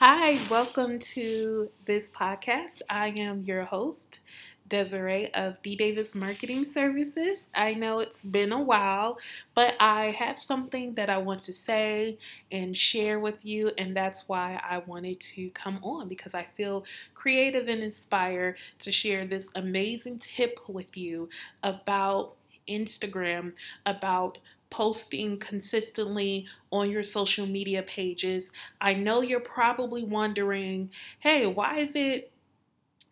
Hi, 0.00 0.38
welcome 0.50 0.98
to 0.98 1.70
this 1.84 2.08
podcast. 2.08 2.80
I 2.88 3.08
am 3.18 3.42
your 3.42 3.64
host, 3.66 4.20
Desiree 4.66 5.30
of 5.34 5.60
D 5.62 5.76
Davis 5.76 6.14
Marketing 6.14 6.64
Services. 6.72 7.40
I 7.54 7.74
know 7.74 8.00
it's 8.00 8.22
been 8.22 8.50
a 8.50 8.62
while, 8.62 9.18
but 9.54 9.74
I 9.78 10.16
have 10.18 10.38
something 10.38 10.94
that 10.94 11.10
I 11.10 11.18
want 11.18 11.42
to 11.44 11.52
say 11.52 12.16
and 12.50 12.74
share 12.76 13.20
with 13.20 13.44
you, 13.44 13.72
and 13.76 13.94
that's 13.94 14.26
why 14.26 14.58
I 14.66 14.78
wanted 14.78 15.20
to 15.34 15.50
come 15.50 15.78
on 15.82 16.08
because 16.08 16.34
I 16.34 16.46
feel 16.56 16.84
creative 17.14 17.68
and 17.68 17.82
inspired 17.82 18.56
to 18.80 18.90
share 18.90 19.26
this 19.26 19.50
amazing 19.54 20.18
tip 20.20 20.58
with 20.66 20.96
you 20.96 21.28
about 21.62 22.36
Instagram, 22.66 23.52
about 23.84 24.38
posting 24.70 25.38
consistently 25.38 26.46
on 26.70 26.90
your 26.90 27.02
social 27.02 27.46
media 27.46 27.82
pages. 27.82 28.50
I 28.80 28.94
know 28.94 29.20
you're 29.20 29.40
probably 29.40 30.04
wondering, 30.04 30.90
hey, 31.18 31.46
why 31.46 31.78
is 31.78 31.96
it 31.96 32.30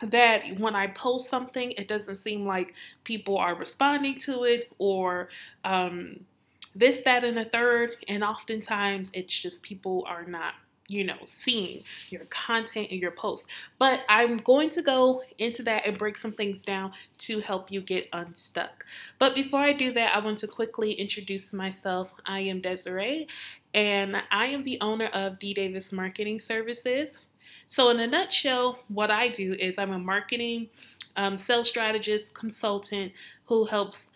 that 0.01 0.59
when 0.59 0.77
I 0.77 0.87
post 0.89 1.29
something, 1.29 1.73
it 1.73 1.89
doesn't 1.89 2.19
seem 2.19 2.47
like 2.47 2.75
people 3.05 3.37
are 3.37 3.55
responding 3.55 4.19
to 4.21 4.45
it 4.45 4.71
or 4.79 5.29
um, 5.65 6.21
this, 6.75 7.03
that, 7.03 7.25
and 7.25 7.37
the 7.37 7.45
third. 7.45 7.97
And 8.07 8.23
oftentimes 8.23 9.11
it's 9.13 9.37
just 9.37 9.63
people 9.63 10.05
are 10.07 10.25
not 10.25 10.55
you 10.89 11.05
know, 11.05 11.19
seeing 11.25 11.85
your 12.09 12.25
content 12.25 12.89
and 12.91 13.01
your 13.01 13.11
posts. 13.11 13.47
But 13.79 14.01
I'm 14.09 14.39
going 14.39 14.71
to 14.71 14.83
go 14.83 15.23
into 15.39 15.63
that 15.65 15.87
and 15.87 15.97
break 15.97 16.17
some 16.17 16.33
things 16.33 16.63
down 16.63 16.93
to 17.19 17.41
help 17.41 17.71
you 17.71 17.81
get 17.83 18.09
unstuck. 18.13 18.85
But 19.19 19.35
before 19.35 19.61
I 19.61 19.75
do 19.75 19.93
that, 19.93 20.17
I 20.17 20.19
want 20.19 20.39
to 20.39 20.49
quickly 20.49 20.93
introduce 20.93 21.53
myself. 21.53 22.15
I 22.27 22.41
am 22.41 22.61
Desiree, 22.61 23.29
and 23.75 24.17
I 24.31 24.47
am 24.47 24.65
the 24.65 24.81
owner 24.81 25.07
of 25.07 25.39
D 25.39 25.55
Davis 25.55 25.93
Marketing 25.93 26.39
Services. 26.39 27.19
So, 27.69 27.91
in 27.91 28.01
a 28.01 28.07
nutshell, 28.07 28.79
what 28.89 29.11
I 29.11 29.29
do 29.29 29.53
is 29.53 29.79
I'm 29.79 29.93
a 29.93 29.99
marketing 29.99 30.71
um, 31.17 31.37
sales 31.37 31.69
strategist 31.69 32.33
consultant 32.33 33.13
who 33.45 33.67
helps 33.67 34.07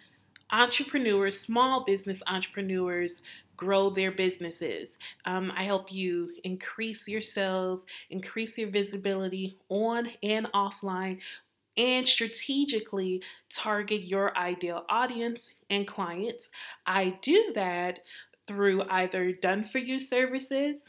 entrepreneurs, 0.50 1.38
small 1.38 1.84
business 1.84 2.22
entrepreneurs, 2.26 3.20
grow 3.62 3.90
their 3.90 4.10
businesses. 4.10 4.98
Um, 5.24 5.52
I 5.56 5.62
help 5.62 5.92
you 5.92 6.32
increase 6.42 7.06
your 7.06 7.20
sales, 7.20 7.82
increase 8.10 8.58
your 8.58 8.70
visibility 8.70 9.56
on 9.68 10.10
and 10.20 10.48
offline, 10.52 11.20
and 11.76 12.06
strategically 12.06 13.22
target 13.54 14.02
your 14.02 14.36
ideal 14.36 14.84
audience 14.88 15.50
and 15.70 15.86
clients. 15.86 16.50
I 16.86 17.18
do 17.22 17.52
that 17.54 18.00
through 18.48 18.82
either 18.90 19.30
done 19.30 19.62
for 19.62 19.78
you 19.78 20.00
services 20.00 20.80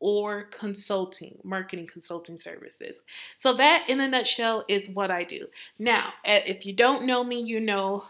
or 0.00 0.44
consulting, 0.44 1.38
marketing 1.44 1.88
consulting 1.92 2.38
services. 2.38 3.02
So, 3.38 3.54
that 3.58 3.90
in 3.90 4.00
a 4.00 4.08
nutshell 4.08 4.64
is 4.68 4.88
what 4.88 5.10
I 5.10 5.22
do. 5.22 5.46
Now, 5.78 6.14
if 6.24 6.64
you 6.64 6.72
don't 6.72 7.04
know 7.04 7.22
me, 7.22 7.42
you 7.42 7.60
know 7.60 8.04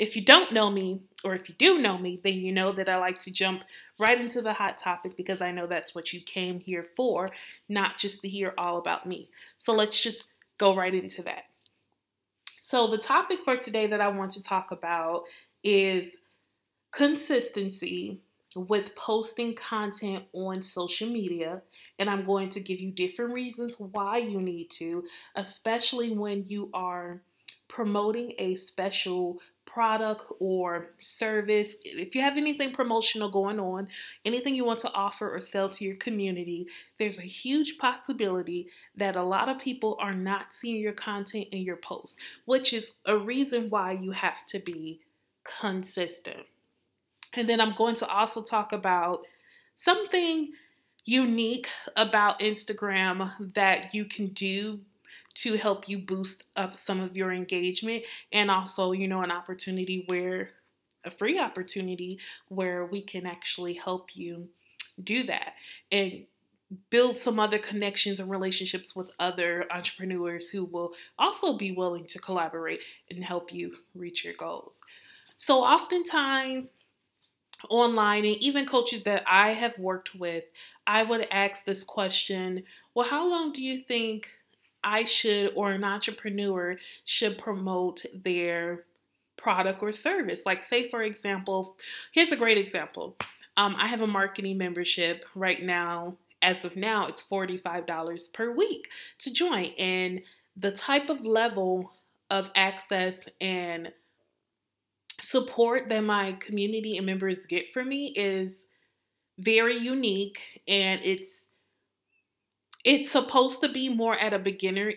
if 0.00 0.16
you 0.16 0.22
don't 0.22 0.50
know 0.50 0.70
me, 0.70 1.02
or 1.22 1.34
if 1.34 1.46
you 1.46 1.54
do 1.58 1.78
know 1.78 1.98
me, 1.98 2.18
then 2.24 2.32
you 2.32 2.52
know 2.52 2.72
that 2.72 2.88
I 2.88 2.96
like 2.96 3.18
to 3.20 3.30
jump 3.30 3.64
right 3.98 4.18
into 4.18 4.40
the 4.40 4.54
hot 4.54 4.78
topic 4.78 5.14
because 5.14 5.42
I 5.42 5.52
know 5.52 5.66
that's 5.66 5.94
what 5.94 6.14
you 6.14 6.22
came 6.22 6.58
here 6.58 6.86
for, 6.96 7.28
not 7.68 7.98
just 7.98 8.22
to 8.22 8.28
hear 8.28 8.54
all 8.56 8.78
about 8.78 9.04
me. 9.04 9.28
So 9.58 9.74
let's 9.74 10.02
just 10.02 10.28
go 10.56 10.74
right 10.74 10.94
into 10.94 11.22
that. 11.24 11.44
So, 12.62 12.86
the 12.86 12.96
topic 12.96 13.40
for 13.44 13.58
today 13.58 13.88
that 13.88 14.00
I 14.00 14.08
want 14.08 14.30
to 14.32 14.42
talk 14.42 14.70
about 14.70 15.24
is 15.62 16.16
consistency 16.92 18.20
with 18.56 18.96
posting 18.96 19.54
content 19.54 20.24
on 20.32 20.62
social 20.62 21.10
media. 21.10 21.60
And 21.98 22.08
I'm 22.08 22.24
going 22.24 22.48
to 22.50 22.60
give 22.60 22.80
you 22.80 22.90
different 22.90 23.34
reasons 23.34 23.74
why 23.78 24.16
you 24.16 24.40
need 24.40 24.70
to, 24.78 25.04
especially 25.34 26.12
when 26.12 26.46
you 26.46 26.70
are 26.72 27.20
promoting 27.70 28.32
a 28.38 28.54
special 28.56 29.38
product 29.72 30.24
or 30.38 30.90
service, 30.98 31.74
if 31.84 32.14
you 32.14 32.22
have 32.22 32.36
anything 32.36 32.72
promotional 32.72 33.30
going 33.30 33.60
on, 33.60 33.88
anything 34.24 34.54
you 34.54 34.64
want 34.64 34.80
to 34.80 34.92
offer 34.92 35.32
or 35.32 35.40
sell 35.40 35.68
to 35.68 35.84
your 35.84 35.96
community, 35.96 36.66
there's 36.98 37.18
a 37.18 37.22
huge 37.22 37.78
possibility 37.78 38.68
that 38.96 39.16
a 39.16 39.22
lot 39.22 39.48
of 39.48 39.58
people 39.58 39.96
are 40.00 40.14
not 40.14 40.52
seeing 40.52 40.80
your 40.80 40.92
content 40.92 41.48
in 41.52 41.62
your 41.62 41.76
posts, 41.76 42.16
which 42.44 42.72
is 42.72 42.92
a 43.06 43.16
reason 43.16 43.70
why 43.70 43.92
you 43.92 44.12
have 44.12 44.44
to 44.46 44.58
be 44.58 45.00
consistent. 45.60 46.46
And 47.34 47.48
then 47.48 47.60
I'm 47.60 47.74
going 47.74 47.94
to 47.96 48.08
also 48.08 48.42
talk 48.42 48.72
about 48.72 49.20
something 49.76 50.52
unique 51.04 51.68
about 51.96 52.40
Instagram 52.40 53.54
that 53.54 53.94
you 53.94 54.04
can 54.04 54.28
do 54.28 54.80
to 55.42 55.56
help 55.56 55.88
you 55.88 55.98
boost 55.98 56.44
up 56.56 56.76
some 56.76 57.00
of 57.00 57.16
your 57.16 57.32
engagement 57.32 58.04
and 58.32 58.50
also, 58.50 58.92
you 58.92 59.08
know, 59.08 59.22
an 59.22 59.30
opportunity 59.30 60.04
where 60.06 60.50
a 61.04 61.10
free 61.10 61.38
opportunity 61.38 62.18
where 62.48 62.84
we 62.84 63.00
can 63.00 63.26
actually 63.26 63.74
help 63.74 64.14
you 64.14 64.48
do 65.02 65.24
that 65.24 65.54
and 65.90 66.24
build 66.90 67.16
some 67.16 67.40
other 67.40 67.58
connections 67.58 68.20
and 68.20 68.30
relationships 68.30 68.94
with 68.94 69.10
other 69.18 69.66
entrepreneurs 69.70 70.50
who 70.50 70.64
will 70.64 70.92
also 71.18 71.56
be 71.56 71.72
willing 71.72 72.04
to 72.04 72.18
collaborate 72.18 72.80
and 73.10 73.24
help 73.24 73.52
you 73.52 73.76
reach 73.94 74.24
your 74.24 74.34
goals. 74.34 74.78
So, 75.38 75.60
oftentimes, 75.60 76.66
online 77.68 78.24
and 78.24 78.36
even 78.36 78.66
coaches 78.66 79.02
that 79.04 79.24
I 79.26 79.52
have 79.52 79.78
worked 79.78 80.14
with, 80.14 80.44
I 80.86 81.02
would 81.02 81.26
ask 81.30 81.64
this 81.64 81.82
question 81.82 82.64
Well, 82.94 83.08
how 83.08 83.28
long 83.28 83.52
do 83.52 83.62
you 83.62 83.80
think 83.80 84.28
I 84.82 85.04
should, 85.04 85.52
or 85.54 85.72
an 85.72 85.84
entrepreneur 85.84 86.76
should 87.04 87.38
promote 87.38 88.04
their 88.14 88.84
product 89.36 89.82
or 89.82 89.92
service. 89.92 90.42
Like, 90.46 90.62
say, 90.62 90.88
for 90.88 91.02
example, 91.02 91.76
here's 92.12 92.32
a 92.32 92.36
great 92.36 92.58
example. 92.58 93.16
Um, 93.56 93.76
I 93.78 93.88
have 93.88 94.00
a 94.00 94.06
marketing 94.06 94.58
membership 94.58 95.24
right 95.34 95.62
now. 95.62 96.16
As 96.42 96.64
of 96.64 96.76
now, 96.76 97.06
it's 97.06 97.26
$45 97.26 98.32
per 98.32 98.50
week 98.50 98.88
to 99.18 99.32
join. 99.32 99.66
And 99.78 100.22
the 100.56 100.70
type 100.70 101.10
of 101.10 101.26
level 101.26 101.92
of 102.30 102.50
access 102.54 103.28
and 103.40 103.92
support 105.20 105.88
that 105.88 106.00
my 106.00 106.32
community 106.32 106.96
and 106.96 107.04
members 107.04 107.44
get 107.44 107.72
from 107.72 107.88
me 107.88 108.06
is 108.16 108.54
very 109.38 109.76
unique 109.76 110.62
and 110.68 111.00
it's 111.02 111.44
it's 112.84 113.10
supposed 113.10 113.60
to 113.60 113.68
be 113.68 113.88
more 113.88 114.16
at 114.18 114.32
a 114.32 114.38
beginner 114.38 114.92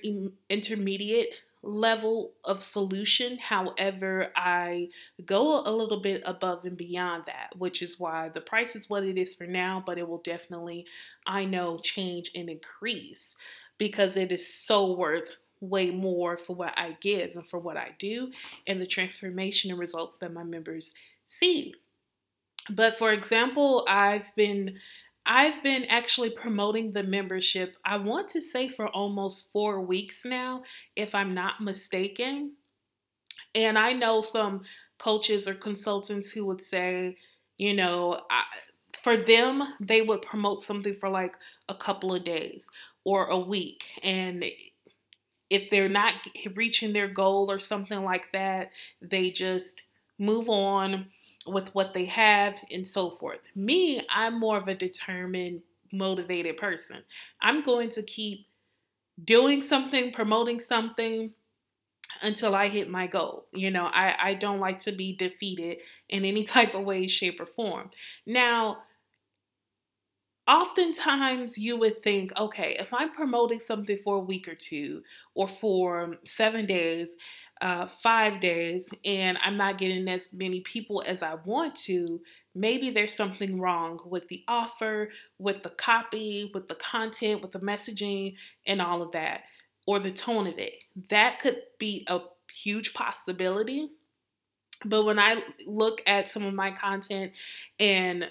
intermediate 0.50 1.42
level 1.64 2.34
of 2.44 2.62
solution. 2.62 3.38
However, 3.38 4.32
I 4.36 4.90
go 5.26 5.62
a 5.66 5.72
little 5.72 6.02
bit 6.02 6.22
above 6.26 6.66
and 6.66 6.78
beyond 6.78 7.24
that, 7.26 7.58
which 7.58 7.82
is 7.82 8.00
why 8.00 8.30
the 8.30 8.42
price 8.42 8.76
is 8.76 8.90
what 8.90 9.04
it 9.04 9.18
is 9.18 9.34
for 9.34 9.48
now, 9.48 9.82
but 9.86 9.98
it 9.98 10.08
will 10.08 10.20
definitely, 10.20 10.86
I 11.26 11.46
know, 11.46 11.80
change 11.80 12.32
and 12.36 12.50
increase 12.50 13.36
because 13.78 14.18
it 14.18 14.32
is 14.32 14.46
so 14.46 14.92
worth 14.92 15.38
way 15.62 15.90
more 15.92 16.36
for 16.36 16.54
what 16.54 16.78
I 16.78 16.98
give 17.00 17.32
and 17.36 17.48
for 17.48 17.58
what 17.58 17.78
I 17.78 17.92
do 17.98 18.32
and 18.68 18.82
the 18.82 18.86
transformation 18.86 19.72
and 19.72 19.80
results 19.80 20.18
that 20.20 20.34
my 20.34 20.44
members 20.44 20.94
see. 21.26 21.74
But 22.70 22.98
for 22.98 23.12
example, 23.12 23.86
I've 23.88 24.36
been 24.36 24.80
I've 25.26 25.64
been 25.64 25.86
actually 25.86 26.32
promoting 26.32 26.92
the 26.92 27.04
membership, 27.04 27.78
I 27.86 27.98
want 27.98 28.30
to 28.30 28.42
say 28.42 28.68
for 28.68 28.88
almost 28.88 29.52
four 29.52 29.80
weeks 29.80 30.26
now, 30.26 30.64
if 30.96 31.16
I'm 31.16 31.34
not 31.34 31.62
mistaken. 31.62 32.54
And 33.56 33.78
I 33.78 33.94
know 33.94 34.22
some 34.22 34.64
coaches 35.00 35.48
or 35.48 35.54
consultants 35.54 36.32
who 36.32 36.46
would 36.46 36.64
say, 36.64 37.18
you 37.58 37.74
know, 37.74 38.22
I, 38.30 38.44
for 39.02 39.18
them, 39.18 39.64
they 39.80 40.02
would 40.02 40.22
promote 40.22 40.62
something 40.62 40.96
for 41.00 41.10
like 41.10 41.36
a 41.70 41.76
couple 41.76 42.14
of 42.14 42.26
days 42.26 42.66
or 43.04 43.28
a 43.28 43.40
week. 43.40 43.84
And 44.02 44.44
if 45.50 45.70
they're 45.70 45.90
not 45.90 46.14
reaching 46.56 46.94
their 46.94 47.08
goal 47.08 47.50
or 47.50 47.60
something 47.60 48.04
like 48.04 48.32
that, 48.34 48.72
they 49.02 49.30
just 49.30 49.84
move 50.18 50.50
on 50.50 51.08
with 51.46 51.74
what 51.76 51.94
they 51.94 52.06
have 52.06 52.56
and 52.72 52.88
so 52.88 53.12
forth. 53.12 53.40
Me, 53.56 54.06
I'm 54.10 54.40
more 54.40 54.58
of 54.58 54.68
a 54.68 54.76
determined, 54.76 55.62
motivated 55.92 56.58
person. 56.58 57.04
I'm 57.42 57.64
going 57.64 57.92
to 57.92 58.04
keep 58.04 58.48
doing 59.24 59.62
something, 59.62 60.12
promoting 60.12 60.60
something 60.60 61.32
until 62.22 62.56
I 62.56 62.70
hit 62.70 62.90
my 62.90 63.08
goal. 63.08 63.46
You 63.52 63.72
know, 63.72 63.86
I, 63.86 64.16
I 64.22 64.34
don't 64.34 64.60
like 64.60 64.80
to 64.80 64.92
be 64.92 65.16
defeated 65.16 65.78
in 66.10 66.26
any 66.26 66.44
type 66.56 66.74
of 66.74 66.84
way, 66.84 67.08
shape, 67.08 67.40
or 67.40 67.46
form. 67.46 67.92
Now, 68.26 68.80
oftentimes 70.48 71.58
you 71.58 71.78
would 71.78 72.02
think, 72.04 72.32
okay, 72.38 72.76
if 72.80 72.94
I'm 72.94 73.12
promoting 73.14 73.60
something 73.60 73.98
for 74.04 74.18
a 74.18 74.24
week 74.24 74.48
or 74.48 74.56
two 74.56 75.04
or 75.36 75.48
for 75.48 76.16
seven 76.26 76.66
days, 76.66 77.10
uh, 77.64 77.88
five 78.02 78.42
days 78.42 78.90
and 79.06 79.38
I'm 79.42 79.56
not 79.56 79.78
getting 79.78 80.06
as 80.10 80.34
many 80.34 80.60
people 80.60 81.02
as 81.08 81.24
I 81.24 81.36
want 81.46 81.76
to, 81.86 82.20
maybe 82.54 82.90
there's 82.92 83.16
something 83.16 83.62
wrong 83.62 84.00
with 84.06 84.28
the 84.28 84.44
offer, 84.50 85.10
with 85.40 85.64
the 85.64 85.70
copy, 85.70 86.52
with 86.54 86.68
the 86.68 86.76
content, 86.76 87.42
with 87.42 87.54
the 87.54 87.60
messaging, 87.60 88.36
and 88.68 88.82
all 88.82 89.02
of 89.02 89.14
that, 89.14 89.44
or 89.88 89.98
the 90.00 90.12
tone 90.12 90.46
of 90.46 90.60
it. 90.60 90.74
That 91.10 91.40
could 91.40 91.62
be 91.80 92.06
a 92.10 92.20
huge 92.54 92.94
possibility. 92.94 93.92
But 94.84 95.06
when 95.06 95.18
I 95.18 95.38
look 95.66 96.02
at 96.06 96.30
some 96.30 96.44
of 96.44 96.54
my 96.54 96.72
content 96.72 97.32
and 97.80 98.28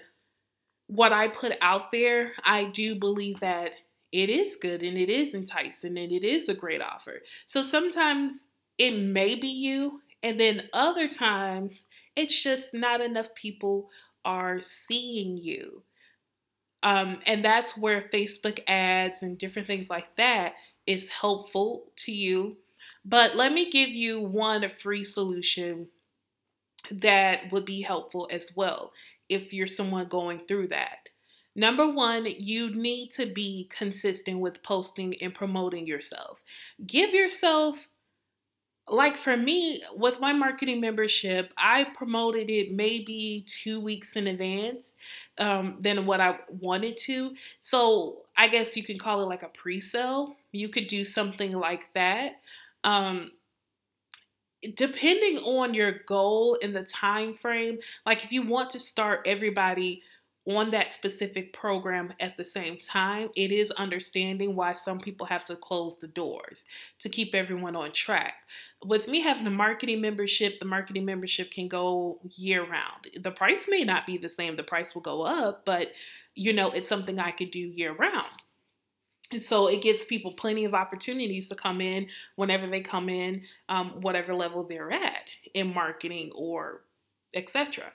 what 0.88 1.14
I 1.14 1.28
put 1.28 1.56
out 1.62 1.90
there, 1.90 2.32
I 2.44 2.64
do 2.64 2.96
believe 2.96 3.40
that 3.40 3.70
it 4.12 4.28
is 4.28 4.58
good 4.61 4.82
and 4.82 4.99
it 4.99 5.08
is 5.08 5.35
enticing 5.35 5.96
and 5.96 6.12
it 6.12 6.23
is 6.23 6.50
a 6.50 6.55
great 6.55 6.82
offer. 6.82 7.23
So 7.46 7.62
sometimes 7.62 8.35
it 8.79 8.93
may 8.93 9.35
be 9.35 9.49
you, 9.49 10.01
and 10.23 10.39
then 10.39 10.69
other 10.73 11.09
times 11.09 11.85
it's 12.17 12.43
just 12.43 12.75
not 12.75 13.01
enough 13.01 13.35
people 13.35 13.91
are 14.25 14.61
seeing 14.61 15.37
you. 15.37 15.83
Um, 16.83 17.21
and 17.27 17.45
that's 17.45 17.79
where 17.79 18.09
Facebook 18.13 18.61
ads 18.67 19.23
and 19.23 19.39
different 19.39 19.69
things 19.69 19.89
like 19.89 20.17
that 20.17 20.55
is 20.87 21.09
helpful 21.11 21.85
to 21.99 22.13
you. 22.13 22.57
But 23.05 23.37
let 23.37 23.53
me 23.53 23.71
give 23.71 23.89
you 23.89 24.21
one 24.21 24.69
free 24.83 25.05
solution 25.05 25.89
that 26.91 27.53
would 27.53 27.65
be 27.65 27.83
helpful 27.83 28.29
as 28.33 28.51
well 28.55 28.93
if 29.29 29.53
you're 29.53 29.69
someone 29.69 30.09
going 30.09 30.41
through 30.47 30.69
that. 30.69 31.09
Number 31.55 31.89
one, 31.89 32.27
you 32.27 32.75
need 32.75 33.11
to 33.13 33.27
be 33.27 33.69
consistent 33.77 34.41
with 34.41 34.63
posting 34.63 35.15
and 35.21 35.35
promoting 35.35 35.87
yourself. 35.87 36.43
Give 36.87 37.11
yourself, 37.11 37.89
like 38.93 39.17
for 39.17 39.37
me, 39.37 39.83
with 39.97 40.21
my 40.21 40.33
marketing 40.35 40.81
membership, 40.81 41.53
I 41.56 41.85
promoted 41.94 42.50
it 42.50 42.73
maybe 42.73 43.44
two 43.49 43.81
weeks 43.81 44.17
in 44.17 44.27
advance 44.27 44.94
um, 45.39 45.79
than 45.81 46.05
what 46.05 46.21
I 46.21 46.39
wanted 46.49 46.99
to. 46.99 47.35
So 47.62 48.19
I 48.37 48.49
guess 48.49 48.77
you 48.77 48.85
can 48.85 48.99
call 48.99 49.23
it 49.23 49.27
like 49.27 49.43
a 49.43 49.49
pre 49.49 49.81
sale. 49.81 50.37
You 50.53 50.69
could 50.69 50.89
do 50.89 51.05
something 51.05 51.53
like 51.53 51.87
that. 51.94 52.41
Um, 52.85 53.33
depending 54.77 55.38
on 55.38 55.75
your 55.75 55.93
goal 56.06 56.56
and 56.62 56.75
the 56.75 56.85
time 56.85 57.35
frame 57.35 57.79
like 58.06 58.23
if 58.23 58.31
you 58.31 58.47
want 58.47 58.71
to 58.71 58.79
start 58.79 59.21
everybody 59.27 60.03
on 60.47 60.71
that 60.71 60.93
specific 60.93 61.53
program 61.53 62.12
at 62.19 62.37
the 62.37 62.44
same 62.44 62.77
time 62.77 63.29
it 63.37 63.53
is 63.53 63.71
understanding 63.73 64.56
why 64.56 64.75
some 64.75 64.99
people 64.99 65.27
have 65.27 65.44
to 65.44 65.55
close 65.55 65.97
the 65.99 66.09
doors 66.09 66.65
to 66.99 67.09
keep 67.09 67.35
everyone 67.35 67.77
on 67.77 67.93
track. 67.93 68.35
With 68.85 69.06
me 69.06 69.21
having 69.21 69.47
a 69.47 69.50
marketing 69.50 70.00
membership 70.00 70.59
the 70.59 70.65
marketing 70.65 71.05
membership 71.05 71.50
can 71.50 71.69
go 71.69 72.19
year 72.37 72.62
round 72.62 73.09
the 73.21 73.31
price 73.31 73.67
may 73.69 73.85
not 73.85 74.06
be 74.06 74.19
the 74.19 74.29
same 74.29 74.56
the 74.56 74.62
price 74.62 74.94
will 74.94 75.03
go 75.03 75.23
up 75.23 75.65
but 75.65 75.89
you 76.35 76.53
know 76.53 76.71
it's 76.71 76.88
something 76.88 77.19
i 77.19 77.31
could 77.31 77.50
do 77.50 77.59
year 77.59 77.95
round 77.95 78.27
and 79.33 79.43
so 79.43 79.67
it 79.67 79.83
gives 79.83 80.05
people 80.05 80.33
plenty 80.33 80.65
of 80.65 80.75
opportunities 80.75 81.49
to 81.49 81.55
come 81.55 81.81
in 81.81 82.09
whenever 82.37 82.67
they 82.67 82.81
come 82.81 83.09
in, 83.09 83.43
um, 83.69 84.03
whatever 84.03 84.35
level 84.35 84.62
they're 84.62 84.93
at 84.93 85.31
in 85.55 85.73
marketing 85.73 86.31
or 86.35 86.83
etc. 87.35 87.93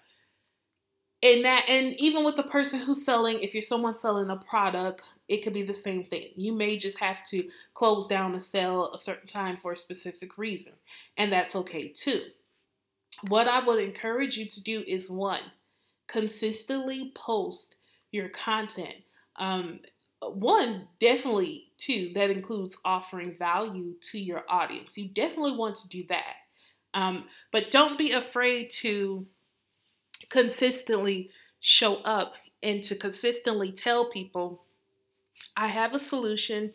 And 1.23 1.45
that, 1.45 1.65
and 1.67 1.99
even 1.99 2.23
with 2.23 2.35
the 2.35 2.43
person 2.43 2.79
who's 2.79 3.03
selling, 3.03 3.39
if 3.39 3.53
you're 3.53 3.63
someone 3.63 3.95
selling 3.95 4.29
a 4.29 4.35
product, 4.35 5.01
it 5.27 5.43
could 5.43 5.53
be 5.53 5.63
the 5.63 5.73
same 5.73 6.03
thing. 6.03 6.29
You 6.35 6.53
may 6.53 6.77
just 6.77 6.99
have 6.99 7.23
to 7.29 7.49
close 7.73 8.07
down 8.07 8.35
a 8.35 8.39
sale 8.39 8.93
a 8.93 8.99
certain 8.99 9.27
time 9.27 9.57
for 9.57 9.71
a 9.71 9.77
specific 9.77 10.37
reason, 10.37 10.73
and 11.17 11.33
that's 11.33 11.55
okay 11.55 11.89
too. 11.89 12.21
What 13.27 13.47
I 13.47 13.65
would 13.65 13.79
encourage 13.79 14.37
you 14.37 14.45
to 14.45 14.63
do 14.63 14.83
is 14.87 15.09
one, 15.09 15.41
consistently 16.07 17.11
post 17.15 17.75
your 18.11 18.29
content. 18.29 18.95
Um, 19.37 19.79
one 20.21 20.87
definitely 20.99 21.71
two 21.77 22.11
that 22.15 22.29
includes 22.29 22.77
offering 22.83 23.35
value 23.37 23.93
to 24.01 24.19
your 24.19 24.43
audience 24.49 24.97
you 24.97 25.07
definitely 25.07 25.55
want 25.55 25.75
to 25.75 25.87
do 25.89 26.03
that 26.09 26.35
um, 26.93 27.25
but 27.51 27.69
don't 27.69 27.97
be 27.97 28.13
afraid 28.13 28.71
to 28.71 29.27
consistently 30.29 31.29
show 31.59 31.95
up 31.97 32.33
and 32.63 32.83
to 32.83 32.95
consistently 32.95 33.71
tell 33.71 34.05
people 34.05 34.63
i 35.55 35.67
have 35.67 35.93
a 35.93 35.99
solution 35.99 36.73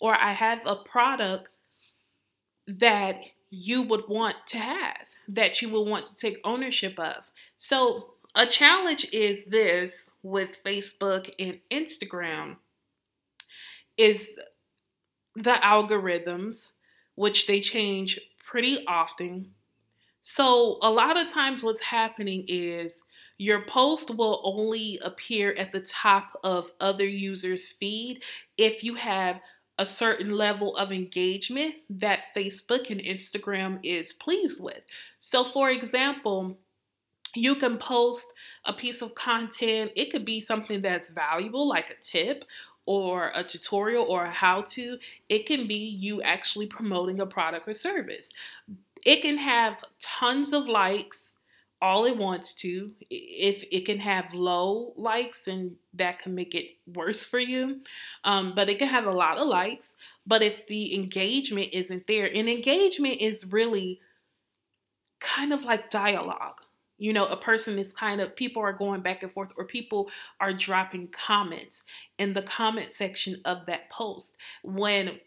or 0.00 0.14
i 0.14 0.32
have 0.32 0.60
a 0.66 0.76
product 0.76 1.48
that 2.66 3.16
you 3.50 3.82
would 3.82 4.08
want 4.08 4.36
to 4.46 4.58
have 4.58 5.06
that 5.28 5.60
you 5.60 5.68
will 5.68 5.84
want 5.84 6.06
to 6.06 6.16
take 6.16 6.38
ownership 6.44 6.98
of 6.98 7.24
so 7.56 8.14
a 8.34 8.46
challenge 8.46 9.08
is 9.12 9.40
this 9.46 10.08
with 10.22 10.56
facebook 10.64 11.30
and 11.38 11.58
instagram 11.70 12.56
is 13.96 14.26
the 15.36 15.56
algorithms, 15.62 16.68
which 17.14 17.46
they 17.46 17.60
change 17.60 18.18
pretty 18.44 18.84
often. 18.86 19.52
So, 20.22 20.78
a 20.82 20.90
lot 20.90 21.16
of 21.16 21.32
times, 21.32 21.62
what's 21.62 21.82
happening 21.82 22.44
is 22.46 22.94
your 23.38 23.64
post 23.64 24.10
will 24.10 24.42
only 24.44 24.98
appear 25.02 25.54
at 25.54 25.72
the 25.72 25.80
top 25.80 26.38
of 26.44 26.70
other 26.78 27.06
users' 27.06 27.72
feed 27.72 28.22
if 28.58 28.84
you 28.84 28.96
have 28.96 29.40
a 29.78 29.86
certain 29.86 30.36
level 30.36 30.76
of 30.76 30.92
engagement 30.92 31.76
that 31.88 32.24
Facebook 32.36 32.90
and 32.90 33.00
Instagram 33.00 33.80
is 33.82 34.12
pleased 34.12 34.62
with. 34.62 34.82
So, 35.20 35.42
for 35.42 35.70
example, 35.70 36.58
you 37.34 37.54
can 37.54 37.78
post 37.78 38.26
a 38.66 38.74
piece 38.74 39.00
of 39.00 39.14
content. 39.14 39.92
It 39.96 40.10
could 40.10 40.26
be 40.26 40.42
something 40.42 40.82
that's 40.82 41.08
valuable, 41.08 41.66
like 41.66 41.88
a 41.88 42.04
tip, 42.04 42.44
or 42.84 43.30
a 43.34 43.44
tutorial 43.44 44.04
or 44.04 44.24
a 44.24 44.30
how 44.30 44.62
to, 44.62 44.98
it 45.28 45.46
can 45.46 45.66
be 45.66 45.76
you 45.76 46.20
actually 46.22 46.66
promoting 46.66 47.20
a 47.20 47.26
product 47.26 47.68
or 47.68 47.72
service. 47.72 48.26
It 49.04 49.22
can 49.22 49.38
have 49.38 49.76
tons 50.00 50.52
of 50.52 50.66
likes 50.66 51.24
all 51.82 52.04
it 52.04 52.16
wants 52.16 52.54
to. 52.54 52.90
If 53.08 53.64
it 53.72 53.86
can 53.86 54.00
have 54.00 54.34
low 54.34 54.92
likes, 54.96 55.46
and 55.46 55.76
that 55.94 56.18
can 56.18 56.34
make 56.34 56.54
it 56.54 56.76
worse 56.86 57.26
for 57.26 57.38
you. 57.38 57.80
Um, 58.24 58.52
but 58.54 58.68
it 58.68 58.78
can 58.78 58.88
have 58.88 59.06
a 59.06 59.10
lot 59.12 59.38
of 59.38 59.48
likes. 59.48 59.94
But 60.26 60.42
if 60.42 60.66
the 60.66 60.94
engagement 60.94 61.70
isn't 61.72 62.06
there, 62.06 62.26
and 62.26 62.48
engagement 62.48 63.20
is 63.20 63.50
really 63.50 64.00
kind 65.20 65.52
of 65.52 65.64
like 65.64 65.90
dialogue 65.90 66.60
you 67.00 67.14
know, 67.14 67.24
a 67.24 67.36
person 67.36 67.78
is 67.78 67.94
kind 67.94 68.20
of, 68.20 68.36
people 68.36 68.60
are 68.60 68.74
going 68.74 69.00
back 69.00 69.22
and 69.22 69.32
forth, 69.32 69.48
or 69.56 69.64
people 69.64 70.10
are 70.38 70.52
dropping 70.52 71.08
comments 71.08 71.78
in 72.18 72.34
the 72.34 72.42
comment 72.42 72.92
section 72.92 73.40
of 73.46 73.64
that 73.66 73.90
post. 73.90 74.34
When 74.62 75.18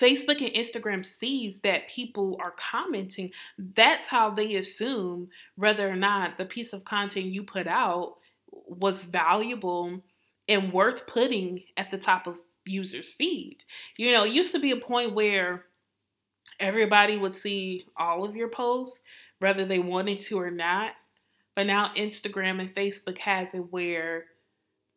Facebook 0.00 0.40
and 0.40 0.54
Instagram 0.54 1.04
sees 1.04 1.60
that 1.62 1.88
people 1.88 2.36
are 2.40 2.52
commenting, 2.52 3.30
that's 3.58 4.06
how 4.08 4.30
they 4.30 4.56
assume 4.56 5.28
whether 5.56 5.88
or 5.88 5.96
not 5.96 6.36
the 6.38 6.44
piece 6.44 6.72
of 6.72 6.84
content 6.84 7.26
you 7.26 7.42
put 7.42 7.66
out 7.66 8.16
was 8.50 9.04
valuable 9.04 10.00
and 10.48 10.72
worth 10.72 11.06
putting 11.06 11.62
at 11.76 11.90
the 11.90 11.98
top 11.98 12.26
of 12.26 12.36
users' 12.66 13.12
feed. 13.12 13.58
You 13.96 14.12
know, 14.12 14.24
it 14.24 14.32
used 14.32 14.52
to 14.52 14.58
be 14.58 14.70
a 14.70 14.76
point 14.76 15.14
where 15.14 15.64
everybody 16.60 17.16
would 17.16 17.34
see 17.34 17.86
all 17.96 18.24
of 18.24 18.36
your 18.36 18.48
posts, 18.48 18.98
whether 19.38 19.64
they 19.64 19.78
wanted 19.78 20.20
to 20.20 20.38
or 20.38 20.50
not. 20.50 20.92
But 21.56 21.66
now 21.66 21.92
Instagram 21.96 22.60
and 22.60 22.74
Facebook 22.74 23.18
has 23.18 23.54
it 23.54 23.72
where 23.72 24.24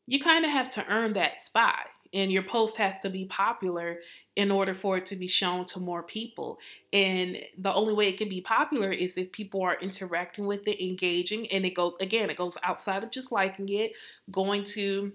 you 0.07 0.19
kind 0.19 0.45
of 0.45 0.51
have 0.51 0.69
to 0.71 0.87
earn 0.87 1.13
that 1.13 1.39
spot 1.39 1.87
and 2.13 2.31
your 2.31 2.43
post 2.43 2.77
has 2.77 2.99
to 2.99 3.09
be 3.09 3.25
popular 3.25 3.99
in 4.35 4.51
order 4.51 4.73
for 4.73 4.97
it 4.97 5.05
to 5.07 5.15
be 5.15 5.27
shown 5.27 5.65
to 5.65 5.79
more 5.79 6.03
people. 6.03 6.59
And 6.93 7.37
the 7.57 7.73
only 7.73 7.93
way 7.93 8.09
it 8.09 8.17
can 8.17 8.29
be 8.29 8.41
popular 8.41 8.91
is 8.91 9.17
if 9.17 9.31
people 9.31 9.61
are 9.63 9.77
interacting 9.81 10.45
with 10.45 10.67
it, 10.67 10.83
engaging, 10.83 11.47
and 11.51 11.65
it 11.65 11.73
goes 11.73 11.95
again, 11.99 12.29
it 12.29 12.37
goes 12.37 12.57
outside 12.63 13.03
of 13.03 13.11
just 13.11 13.31
liking 13.31 13.69
it, 13.69 13.93
going 14.31 14.63
to 14.65 15.11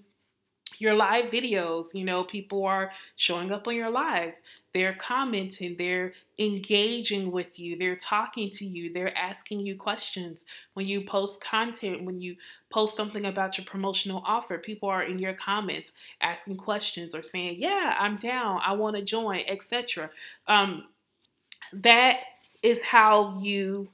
your 0.78 0.94
live 0.94 1.26
videos. 1.26 1.94
You 1.94 2.04
know, 2.04 2.24
people 2.24 2.64
are 2.64 2.90
showing 3.16 3.52
up 3.52 3.66
on 3.66 3.74
your 3.74 3.90
lives. 3.90 4.38
They're 4.72 4.94
commenting, 4.94 5.76
they're 5.76 6.14
engaging 6.38 7.30
with 7.30 7.58
you, 7.58 7.76
they're 7.76 7.96
talking 7.96 8.48
to 8.50 8.64
you, 8.64 8.92
they're 8.92 9.16
asking 9.16 9.60
you 9.60 9.76
questions. 9.76 10.46
When 10.72 10.86
you 10.86 11.02
post 11.02 11.42
content, 11.42 12.04
when 12.04 12.20
you 12.20 12.36
post 12.70 12.96
something 12.96 13.26
about 13.26 13.58
your 13.58 13.66
promotional 13.66 14.22
offer, 14.26 14.56
people 14.56 14.88
are 14.88 15.02
in 15.02 15.18
your 15.18 15.34
comments 15.34 15.92
asking 16.22 16.56
questions 16.56 17.14
or 17.14 17.22
saying, 17.22 17.56
Yeah, 17.58 17.96
I'm 17.98 18.16
down, 18.16 18.60
I 18.64 18.72
want 18.72 18.96
to 18.96 19.02
join, 19.02 19.42
etc. 19.46 20.10
Um, 20.48 20.84
that 21.72 22.20
is 22.62 22.82
how 22.82 23.38
you 23.40 23.88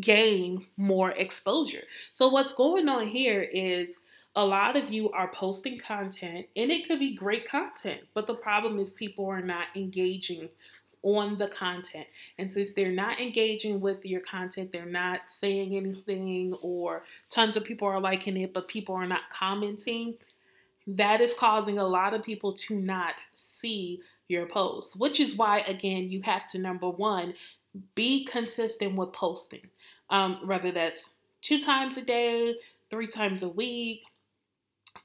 gain 0.00 0.66
more 0.76 1.10
exposure. 1.10 1.82
So, 2.12 2.28
what's 2.28 2.54
going 2.54 2.88
on 2.88 3.08
here 3.08 3.42
is 3.42 3.96
a 4.34 4.44
lot 4.44 4.76
of 4.76 4.90
you 4.90 5.10
are 5.10 5.30
posting 5.32 5.78
content 5.78 6.46
and 6.56 6.70
it 6.70 6.86
could 6.86 6.98
be 6.98 7.14
great 7.14 7.48
content, 7.48 8.00
but 8.14 8.26
the 8.26 8.34
problem 8.34 8.78
is 8.78 8.92
people 8.92 9.26
are 9.26 9.42
not 9.42 9.66
engaging 9.76 10.48
on 11.02 11.36
the 11.36 11.48
content. 11.48 12.06
And 12.38 12.50
since 12.50 12.72
they're 12.72 12.92
not 12.92 13.20
engaging 13.20 13.80
with 13.80 14.04
your 14.04 14.20
content, 14.20 14.72
they're 14.72 14.86
not 14.86 15.30
saying 15.30 15.74
anything, 15.74 16.54
or 16.62 17.02
tons 17.28 17.56
of 17.56 17.64
people 17.64 17.88
are 17.88 18.00
liking 18.00 18.36
it, 18.36 18.54
but 18.54 18.68
people 18.68 18.94
are 18.94 19.06
not 19.06 19.22
commenting, 19.30 20.14
that 20.86 21.20
is 21.20 21.34
causing 21.34 21.78
a 21.78 21.86
lot 21.86 22.14
of 22.14 22.22
people 22.22 22.52
to 22.52 22.78
not 22.78 23.20
see 23.34 24.00
your 24.28 24.46
posts, 24.46 24.96
which 24.96 25.20
is 25.20 25.36
why, 25.36 25.58
again, 25.60 26.08
you 26.08 26.22
have 26.22 26.48
to 26.50 26.58
number 26.58 26.88
one, 26.88 27.34
be 27.94 28.24
consistent 28.24 28.96
with 28.96 29.12
posting. 29.12 29.68
Um, 30.10 30.46
whether 30.46 30.70
that's 30.70 31.14
two 31.40 31.58
times 31.60 31.96
a 31.96 32.02
day, 32.02 32.56
three 32.90 33.06
times 33.06 33.42
a 33.42 33.48
week, 33.48 34.02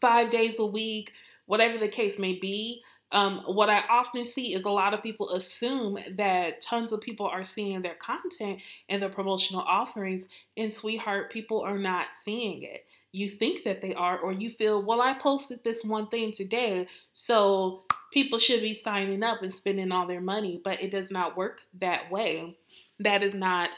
five 0.01 0.29
days 0.29 0.59
a 0.59 0.65
week, 0.65 1.11
whatever 1.45 1.77
the 1.77 1.87
case 1.87 2.19
may 2.19 2.33
be. 2.33 2.81
Um, 3.11 3.43
what 3.45 3.69
I 3.69 3.83
often 3.89 4.25
see 4.25 4.53
is 4.53 4.65
a 4.65 4.69
lot 4.69 4.93
of 4.93 5.01
people 5.01 5.29
assume 5.29 5.97
that 6.17 6.59
tons 6.59 6.91
of 6.91 6.99
people 6.99 7.25
are 7.25 7.45
seeing 7.45 7.81
their 7.81 7.95
content 7.95 8.59
and 8.89 9.01
their 9.01 9.09
promotional 9.09 9.61
offerings, 9.61 10.25
and 10.57 10.73
sweetheart, 10.73 11.31
people 11.31 11.61
are 11.61 11.79
not 11.79 12.07
seeing 12.13 12.63
it. 12.63 12.85
You 13.13 13.29
think 13.29 13.63
that 13.63 13.81
they 13.81 13.93
are, 13.93 14.19
or 14.19 14.33
you 14.33 14.49
feel, 14.49 14.85
well, 14.85 15.01
I 15.01 15.13
posted 15.13 15.63
this 15.63 15.85
one 15.85 16.07
thing 16.07 16.33
today, 16.33 16.87
so 17.13 17.83
people 18.11 18.39
should 18.39 18.61
be 18.61 18.73
signing 18.73 19.23
up 19.23 19.41
and 19.41 19.53
spending 19.53 19.93
all 19.93 20.05
their 20.05 20.21
money, 20.21 20.59
but 20.61 20.83
it 20.83 20.91
does 20.91 21.09
not 21.09 21.37
work 21.37 21.61
that 21.79 22.11
way. 22.11 22.57
That 22.99 23.23
is 23.23 23.33
not 23.33 23.75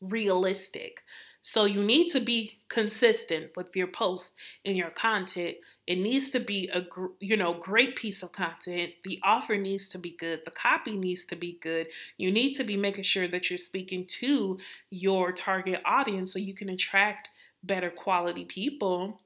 realistic. 0.00 1.02
So 1.44 1.64
you 1.64 1.82
need 1.82 2.08
to 2.10 2.20
be 2.20 2.60
consistent 2.68 3.50
with 3.56 3.74
your 3.74 3.88
posts 3.88 4.32
and 4.64 4.76
your 4.76 4.90
content. 4.90 5.56
It 5.88 5.98
needs 5.98 6.30
to 6.30 6.40
be 6.40 6.70
a 6.72 6.86
you 7.18 7.36
know 7.36 7.52
great 7.52 7.96
piece 7.96 8.22
of 8.22 8.30
content. 8.30 8.92
The 9.02 9.18
offer 9.24 9.56
needs 9.56 9.88
to 9.88 9.98
be 9.98 10.10
good. 10.16 10.42
The 10.44 10.52
copy 10.52 10.96
needs 10.96 11.24
to 11.26 11.36
be 11.36 11.58
good. 11.60 11.88
You 12.16 12.30
need 12.30 12.54
to 12.54 12.64
be 12.64 12.76
making 12.76 13.02
sure 13.02 13.26
that 13.26 13.50
you're 13.50 13.58
speaking 13.58 14.06
to 14.20 14.58
your 14.88 15.32
target 15.32 15.82
audience 15.84 16.32
so 16.32 16.38
you 16.38 16.54
can 16.54 16.68
attract 16.68 17.28
better 17.64 17.90
quality 17.90 18.44
people. 18.44 19.20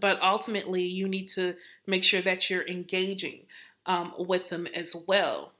But 0.00 0.20
ultimately, 0.22 0.82
you 0.82 1.08
need 1.08 1.28
to 1.28 1.56
make 1.86 2.04
sure 2.04 2.22
that 2.22 2.48
you're 2.48 2.66
engaging 2.66 3.42
um, 3.84 4.14
with 4.18 4.48
them 4.48 4.66
as 4.74 4.96
well. 5.06 5.52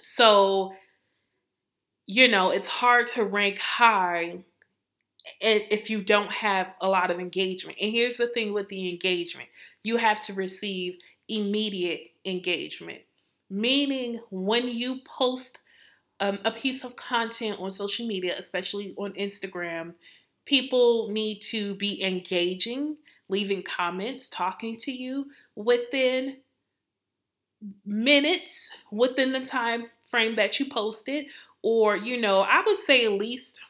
So, 0.00 0.74
you 2.06 2.28
know, 2.28 2.50
it's 2.50 2.68
hard 2.68 3.06
to 3.08 3.24
rank 3.24 3.58
high 3.58 4.44
if 5.40 5.90
you 5.90 6.02
don't 6.02 6.30
have 6.30 6.68
a 6.80 6.88
lot 6.88 7.10
of 7.10 7.18
engagement. 7.18 7.78
And 7.80 7.92
here's 7.92 8.16
the 8.16 8.28
thing 8.28 8.52
with 8.52 8.68
the 8.68 8.88
engagement. 8.88 9.48
You 9.82 9.96
have 9.96 10.20
to 10.22 10.34
receive 10.34 10.98
immediate 11.28 12.12
engagement, 12.24 13.00
meaning 13.50 14.20
when 14.30 14.68
you 14.68 15.00
post 15.04 15.58
um, 16.20 16.38
a 16.44 16.50
piece 16.50 16.84
of 16.84 16.96
content 16.96 17.60
on 17.60 17.72
social 17.72 18.06
media, 18.06 18.34
especially 18.38 18.94
on 18.96 19.12
Instagram, 19.12 19.94
people 20.44 21.08
need 21.10 21.40
to 21.40 21.74
be 21.74 22.02
engaging, 22.02 22.96
leaving 23.28 23.62
comments, 23.62 24.28
talking 24.28 24.76
to 24.78 24.92
you 24.92 25.26
within 25.54 26.36
minutes, 27.84 28.70
within 28.90 29.32
the 29.32 29.44
time 29.44 29.86
frame 30.10 30.36
that 30.36 30.58
you 30.58 30.66
posted, 30.66 31.26
or 31.62 31.96
you 31.96 32.20
know, 32.20 32.40
I 32.40 32.62
would 32.64 32.78
say 32.78 33.04
at 33.04 33.12
least 33.12 33.60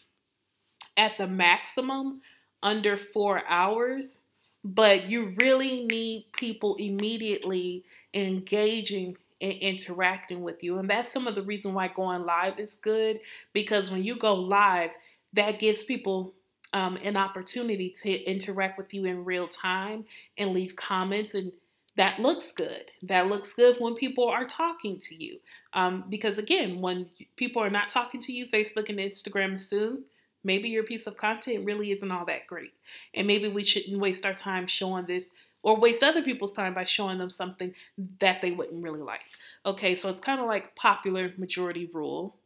at 0.97 1.19
the 1.19 1.26
maximum 1.26 2.23
under 2.62 2.97
four 2.97 3.43
hours, 3.49 4.19
but 4.65 5.09
you 5.09 5.35
really 5.37 5.85
need 5.85 6.26
people 6.33 6.75
immediately 6.76 7.85
engaging 8.15 9.17
and 9.41 9.53
interacting 9.53 10.43
with 10.43 10.62
you. 10.62 10.79
And 10.79 10.88
that's 10.88 11.12
some 11.12 11.26
of 11.26 11.35
the 11.35 11.43
reason 11.43 11.75
why 11.75 11.88
going 11.88 12.25
live 12.25 12.59
is 12.59 12.75
good 12.75 13.21
because 13.53 13.91
when 13.91 14.03
you 14.03 14.17
go 14.17 14.35
live, 14.35 14.93
that 15.35 15.59
gives 15.59 15.85
people 15.85 16.33
um, 16.73 16.97
an 17.05 17.17
opportunity 17.17 17.91
to 18.03 18.11
interact 18.25 18.79
with 18.79 18.93
you 18.95 19.05
in 19.05 19.25
real 19.25 19.47
time 19.47 20.05
and 20.37 20.53
leave 20.53 20.75
comments 20.76 21.35
and 21.35 21.53
that 21.97 22.21
looks 22.21 22.53
good. 22.53 22.91
That 23.03 23.26
looks 23.26 23.55
good 23.55 23.76
when 23.79 23.95
people 23.95 24.29
are 24.29 24.47
talking 24.47 24.99
to 25.00 25.15
you. 25.15 25.38
Um, 25.73 26.05
because 26.09 26.37
again, 26.37 26.81
when 26.83 27.07
people 27.37 27.62
are 27.62 27.71
not 27.71 27.88
talking 27.88 28.21
to 28.23 28.33
you, 28.33 28.47
Facebook 28.47 28.91
and 28.91 28.99
Instagram 28.99 29.55
assume 29.55 30.05
maybe 30.47 30.69
your 30.69 30.85
piece 30.85 31.07
of 31.07 31.17
content 31.17 31.65
really 31.65 31.91
isn't 31.91 32.11
all 32.11 32.25
that 32.25 32.47
great. 32.47 32.73
And 33.12 33.26
maybe 33.26 33.49
we 33.49 33.65
shouldn't 33.65 33.99
waste 33.99 34.25
our 34.25 34.33
time 34.33 34.67
showing 34.67 35.07
this 35.07 35.33
or 35.62 35.79
waste 35.79 36.03
other 36.03 36.23
people's 36.23 36.53
time 36.53 36.73
by 36.73 36.85
showing 36.85 37.19
them 37.19 37.29
something 37.29 37.75
that 38.21 38.41
they 38.41 38.53
wouldn't 38.53 38.83
really 38.83 39.03
like. 39.03 39.23
Okay, 39.67 39.97
so 39.97 40.09
it's 40.09 40.21
kind 40.21 40.41
of 40.41 40.47
like 40.47 40.76
popular 40.76 41.33
majority 41.37 41.91
rule 41.93 42.37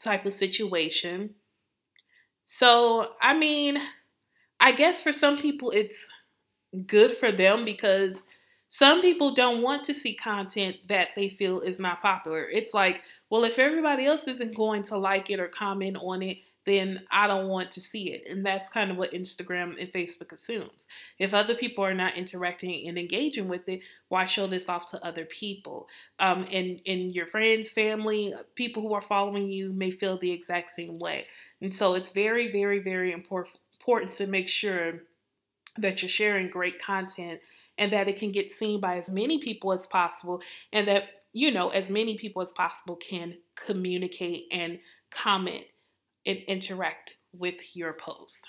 type 0.00 0.26
of 0.26 0.32
situation. 0.32 1.36
So, 2.44 3.12
I 3.22 3.38
mean, 3.38 3.78
I 4.58 4.72
guess 4.72 5.02
for 5.02 5.12
some 5.12 5.38
people 5.38 5.70
it's 5.70 6.08
good 6.86 7.16
for 7.16 7.30
them 7.30 7.64
because 7.64 8.22
some 8.68 9.00
people 9.00 9.32
don't 9.32 9.62
want 9.62 9.84
to 9.84 9.94
see 9.94 10.14
content 10.14 10.76
that 10.88 11.10
they 11.14 11.28
feel 11.28 11.60
is 11.60 11.78
not 11.78 12.02
popular. 12.02 12.48
It's 12.48 12.74
like, 12.74 13.02
well, 13.30 13.44
if 13.44 13.58
everybody 13.58 14.04
else 14.04 14.26
isn't 14.26 14.56
going 14.56 14.82
to 14.84 14.98
like 14.98 15.30
it 15.30 15.38
or 15.38 15.48
comment 15.48 15.96
on 16.00 16.22
it, 16.22 16.38
then 16.66 17.02
I 17.10 17.26
don't 17.26 17.48
want 17.48 17.70
to 17.72 17.80
see 17.80 18.12
it. 18.12 18.28
And 18.28 18.44
that's 18.44 18.68
kind 18.68 18.90
of 18.90 18.96
what 18.96 19.12
Instagram 19.12 19.80
and 19.80 19.92
Facebook 19.92 20.32
assumes. 20.32 20.84
If 21.18 21.32
other 21.32 21.54
people 21.54 21.84
are 21.84 21.94
not 21.94 22.16
interacting 22.16 22.86
and 22.88 22.98
engaging 22.98 23.48
with 23.48 23.68
it, 23.68 23.80
why 24.08 24.26
show 24.26 24.46
this 24.46 24.68
off 24.68 24.90
to 24.90 25.04
other 25.04 25.24
people? 25.24 25.88
Um, 26.18 26.46
and, 26.52 26.80
and 26.86 27.14
your 27.14 27.26
friends, 27.26 27.70
family, 27.70 28.34
people 28.54 28.82
who 28.82 28.92
are 28.94 29.00
following 29.00 29.48
you 29.48 29.72
may 29.72 29.90
feel 29.90 30.18
the 30.18 30.32
exact 30.32 30.70
same 30.70 30.98
way. 30.98 31.26
And 31.60 31.72
so 31.72 31.94
it's 31.94 32.10
very, 32.10 32.50
very, 32.50 32.80
very 32.80 33.12
important 33.12 33.56
important 33.86 34.14
to 34.14 34.26
make 34.26 34.48
sure 34.48 35.02
that 35.78 36.02
you're 36.02 36.08
sharing 36.08 36.50
great 36.50 36.82
content 36.82 37.40
and 37.78 37.92
that 37.92 38.08
it 38.08 38.18
can 38.18 38.32
get 38.32 38.50
seen 38.50 38.80
by 38.80 38.98
as 38.98 39.08
many 39.08 39.38
people 39.38 39.72
as 39.72 39.86
possible 39.86 40.42
and 40.72 40.88
that 40.88 41.04
you 41.32 41.52
know 41.52 41.68
as 41.68 41.88
many 41.88 42.16
people 42.16 42.42
as 42.42 42.50
possible 42.52 42.96
can 42.96 43.34
communicate 43.54 44.46
and 44.50 44.80
comment 45.10 45.64
and 46.26 46.38
interact 46.48 47.14
with 47.32 47.76
your 47.76 47.92
post. 47.92 48.48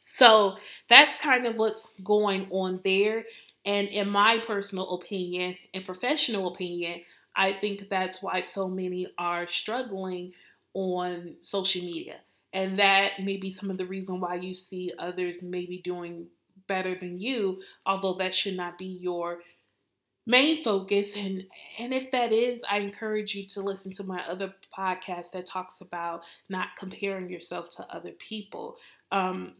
So 0.00 0.56
that's 0.88 1.16
kind 1.16 1.46
of 1.46 1.56
what's 1.56 1.92
going 2.04 2.48
on 2.50 2.80
there. 2.84 3.24
And 3.64 3.88
in 3.88 4.08
my 4.08 4.38
personal 4.38 4.90
opinion 4.90 5.56
and 5.72 5.84
professional 5.84 6.52
opinion, 6.52 7.02
I 7.36 7.52
think 7.52 7.88
that's 7.88 8.22
why 8.22 8.40
so 8.40 8.68
many 8.68 9.06
are 9.16 9.46
struggling 9.46 10.32
on 10.74 11.36
social 11.40 11.82
media. 11.82 12.16
And 12.52 12.78
that 12.78 13.22
may 13.22 13.36
be 13.36 13.50
some 13.50 13.70
of 13.70 13.78
the 13.78 13.86
reason 13.86 14.20
why 14.20 14.36
you 14.36 14.54
see 14.54 14.92
others 14.98 15.42
maybe 15.42 15.78
doing 15.78 16.26
better 16.66 16.96
than 16.98 17.18
you, 17.18 17.62
although 17.86 18.14
that 18.14 18.34
should 18.34 18.56
not 18.56 18.78
be 18.78 18.86
your 18.86 19.40
main 20.28 20.62
focus 20.62 21.16
and 21.16 21.44
and 21.78 21.92
if 21.94 22.10
that 22.12 22.32
is 22.32 22.62
i 22.70 22.78
encourage 22.78 23.34
you 23.34 23.46
to 23.46 23.62
listen 23.62 23.90
to 23.90 24.04
my 24.04 24.22
other 24.28 24.52
podcast 24.78 25.32
that 25.32 25.46
talks 25.46 25.80
about 25.80 26.22
not 26.50 26.68
comparing 26.78 27.28
yourself 27.28 27.68
to 27.70 27.82
other 27.90 28.12
people. 28.12 28.76
Um 29.10 29.54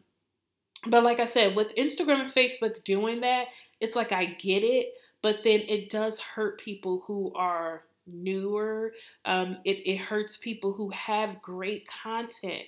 but 0.86 1.02
like 1.02 1.18
i 1.18 1.24
said 1.24 1.56
with 1.56 1.74
instagram 1.74 2.20
and 2.20 2.32
facebook 2.32 2.84
doing 2.84 3.22
that 3.22 3.46
it's 3.80 3.96
like 3.96 4.12
i 4.12 4.26
get 4.26 4.62
it 4.62 4.92
but 5.22 5.42
then 5.42 5.62
it 5.68 5.88
does 5.88 6.20
hurt 6.20 6.60
people 6.60 7.02
who 7.08 7.32
are 7.34 7.82
newer. 8.06 8.92
Um 9.24 9.58
it, 9.64 9.88
it 9.88 9.96
hurts 9.96 10.36
people 10.36 10.72
who 10.74 10.90
have 10.90 11.42
great 11.42 11.86
content 12.02 12.62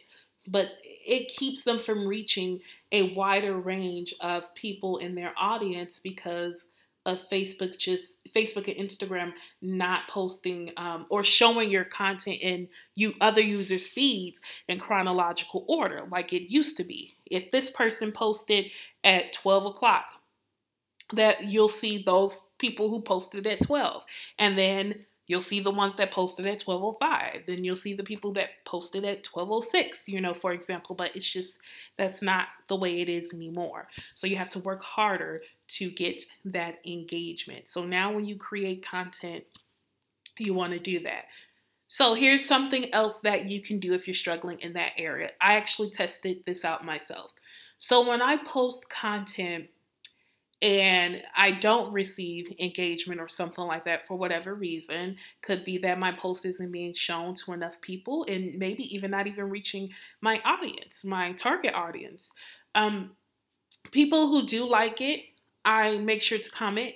but 0.48 0.70
it 0.84 1.28
keeps 1.28 1.62
them 1.64 1.78
from 1.78 2.06
reaching 2.06 2.60
a 2.90 3.14
wider 3.14 3.56
range 3.58 4.14
of 4.20 4.52
people 4.54 4.98
in 4.98 5.14
their 5.14 5.32
audience 5.38 6.00
because 6.02 6.66
of 7.06 7.18
Facebook 7.30 7.78
just 7.78 8.12
Facebook 8.34 8.68
and 8.68 8.88
Instagram 8.88 9.32
not 9.62 10.06
posting 10.08 10.70
um, 10.76 11.06
or 11.08 11.24
showing 11.24 11.70
your 11.70 11.84
content 11.84 12.38
in 12.40 12.68
you 12.94 13.14
other 13.20 13.40
users' 13.40 13.88
feeds 13.88 14.40
in 14.68 14.78
chronological 14.78 15.64
order 15.68 16.06
like 16.10 16.32
it 16.32 16.50
used 16.50 16.76
to 16.76 16.84
be. 16.84 17.14
If 17.26 17.50
this 17.50 17.70
person 17.70 18.12
posted 18.12 18.70
at 19.02 19.32
12 19.32 19.66
o'clock, 19.66 20.14
that 21.12 21.46
you'll 21.46 21.68
see 21.68 22.02
those 22.02 22.44
people 22.58 22.90
who 22.90 23.00
posted 23.02 23.46
at 23.46 23.62
12. 23.62 24.02
And 24.38 24.56
then 24.56 25.06
You'll 25.30 25.40
see 25.40 25.60
the 25.60 25.70
ones 25.70 25.94
that 25.94 26.10
posted 26.10 26.44
at 26.46 26.62
1205. 26.62 27.46
Then 27.46 27.62
you'll 27.62 27.76
see 27.76 27.94
the 27.94 28.02
people 28.02 28.32
that 28.32 28.64
posted 28.64 29.04
at 29.04 29.24
1206, 29.24 30.08
you 30.08 30.20
know, 30.20 30.34
for 30.34 30.52
example. 30.52 30.96
But 30.96 31.14
it's 31.14 31.30
just 31.30 31.52
that's 32.00 32.22
not 32.22 32.48
the 32.68 32.76
way 32.76 33.02
it 33.02 33.10
is 33.10 33.34
anymore. 33.34 33.86
So 34.14 34.26
you 34.26 34.36
have 34.36 34.48
to 34.50 34.58
work 34.58 34.82
harder 34.82 35.42
to 35.68 35.90
get 35.90 36.22
that 36.46 36.78
engagement. 36.86 37.68
So 37.68 37.84
now 37.84 38.10
when 38.10 38.24
you 38.24 38.36
create 38.36 38.82
content, 38.82 39.44
you 40.38 40.54
want 40.54 40.72
to 40.72 40.78
do 40.78 41.00
that. 41.00 41.26
So 41.88 42.14
here's 42.14 42.42
something 42.42 42.90
else 42.94 43.20
that 43.20 43.50
you 43.50 43.60
can 43.60 43.80
do 43.80 43.92
if 43.92 44.06
you're 44.06 44.14
struggling 44.14 44.60
in 44.60 44.72
that 44.72 44.92
area. 44.96 45.32
I 45.42 45.56
actually 45.56 45.90
tested 45.90 46.38
this 46.46 46.64
out 46.64 46.86
myself. 46.86 47.32
So 47.76 48.08
when 48.08 48.22
I 48.22 48.38
post 48.38 48.88
content 48.88 49.66
and 50.62 51.22
I 51.34 51.52
don't 51.52 51.92
receive 51.92 52.52
engagement 52.58 53.20
or 53.20 53.28
something 53.28 53.64
like 53.64 53.84
that 53.84 54.06
for 54.06 54.16
whatever 54.16 54.54
reason, 54.54 55.16
could 55.42 55.64
be 55.64 55.78
that 55.78 55.98
my 55.98 56.12
post 56.12 56.44
isn't 56.44 56.70
being 56.70 56.92
shown 56.92 57.34
to 57.36 57.52
enough 57.52 57.80
people 57.80 58.26
and 58.28 58.58
maybe 58.58 58.94
even 58.94 59.10
not 59.10 59.26
even 59.26 59.48
reaching 59.48 59.90
my 60.20 60.40
audience, 60.44 61.04
my 61.04 61.32
target 61.32 61.74
audience. 61.74 62.32
Um, 62.74 63.12
people 63.90 64.28
who 64.28 64.44
do 64.46 64.68
like 64.68 65.00
it, 65.00 65.20
I 65.64 65.96
make 65.98 66.20
sure 66.20 66.38
to 66.38 66.50
comment 66.50 66.94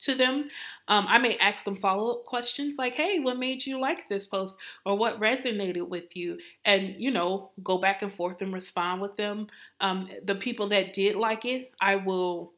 to 0.00 0.14
them. 0.14 0.48
Um, 0.86 1.06
I 1.08 1.18
may 1.18 1.36
ask 1.38 1.64
them 1.64 1.76
follow 1.76 2.12
up 2.12 2.24
questions 2.24 2.76
like, 2.78 2.94
hey, 2.94 3.20
what 3.20 3.38
made 3.38 3.64
you 3.66 3.80
like 3.80 4.08
this 4.08 4.26
post? 4.26 4.56
Or 4.84 4.96
what 4.96 5.20
resonated 5.20 5.88
with 5.88 6.16
you? 6.16 6.38
And, 6.64 6.94
you 6.98 7.10
know, 7.10 7.50
go 7.62 7.78
back 7.78 8.02
and 8.02 8.12
forth 8.12 8.42
and 8.42 8.52
respond 8.52 9.00
with 9.00 9.16
them. 9.16 9.48
Um, 9.80 10.08
the 10.24 10.34
people 10.34 10.68
that 10.70 10.92
did 10.92 11.16
like 11.16 11.44
it, 11.44 11.72
I 11.80 11.96
will 11.96 12.52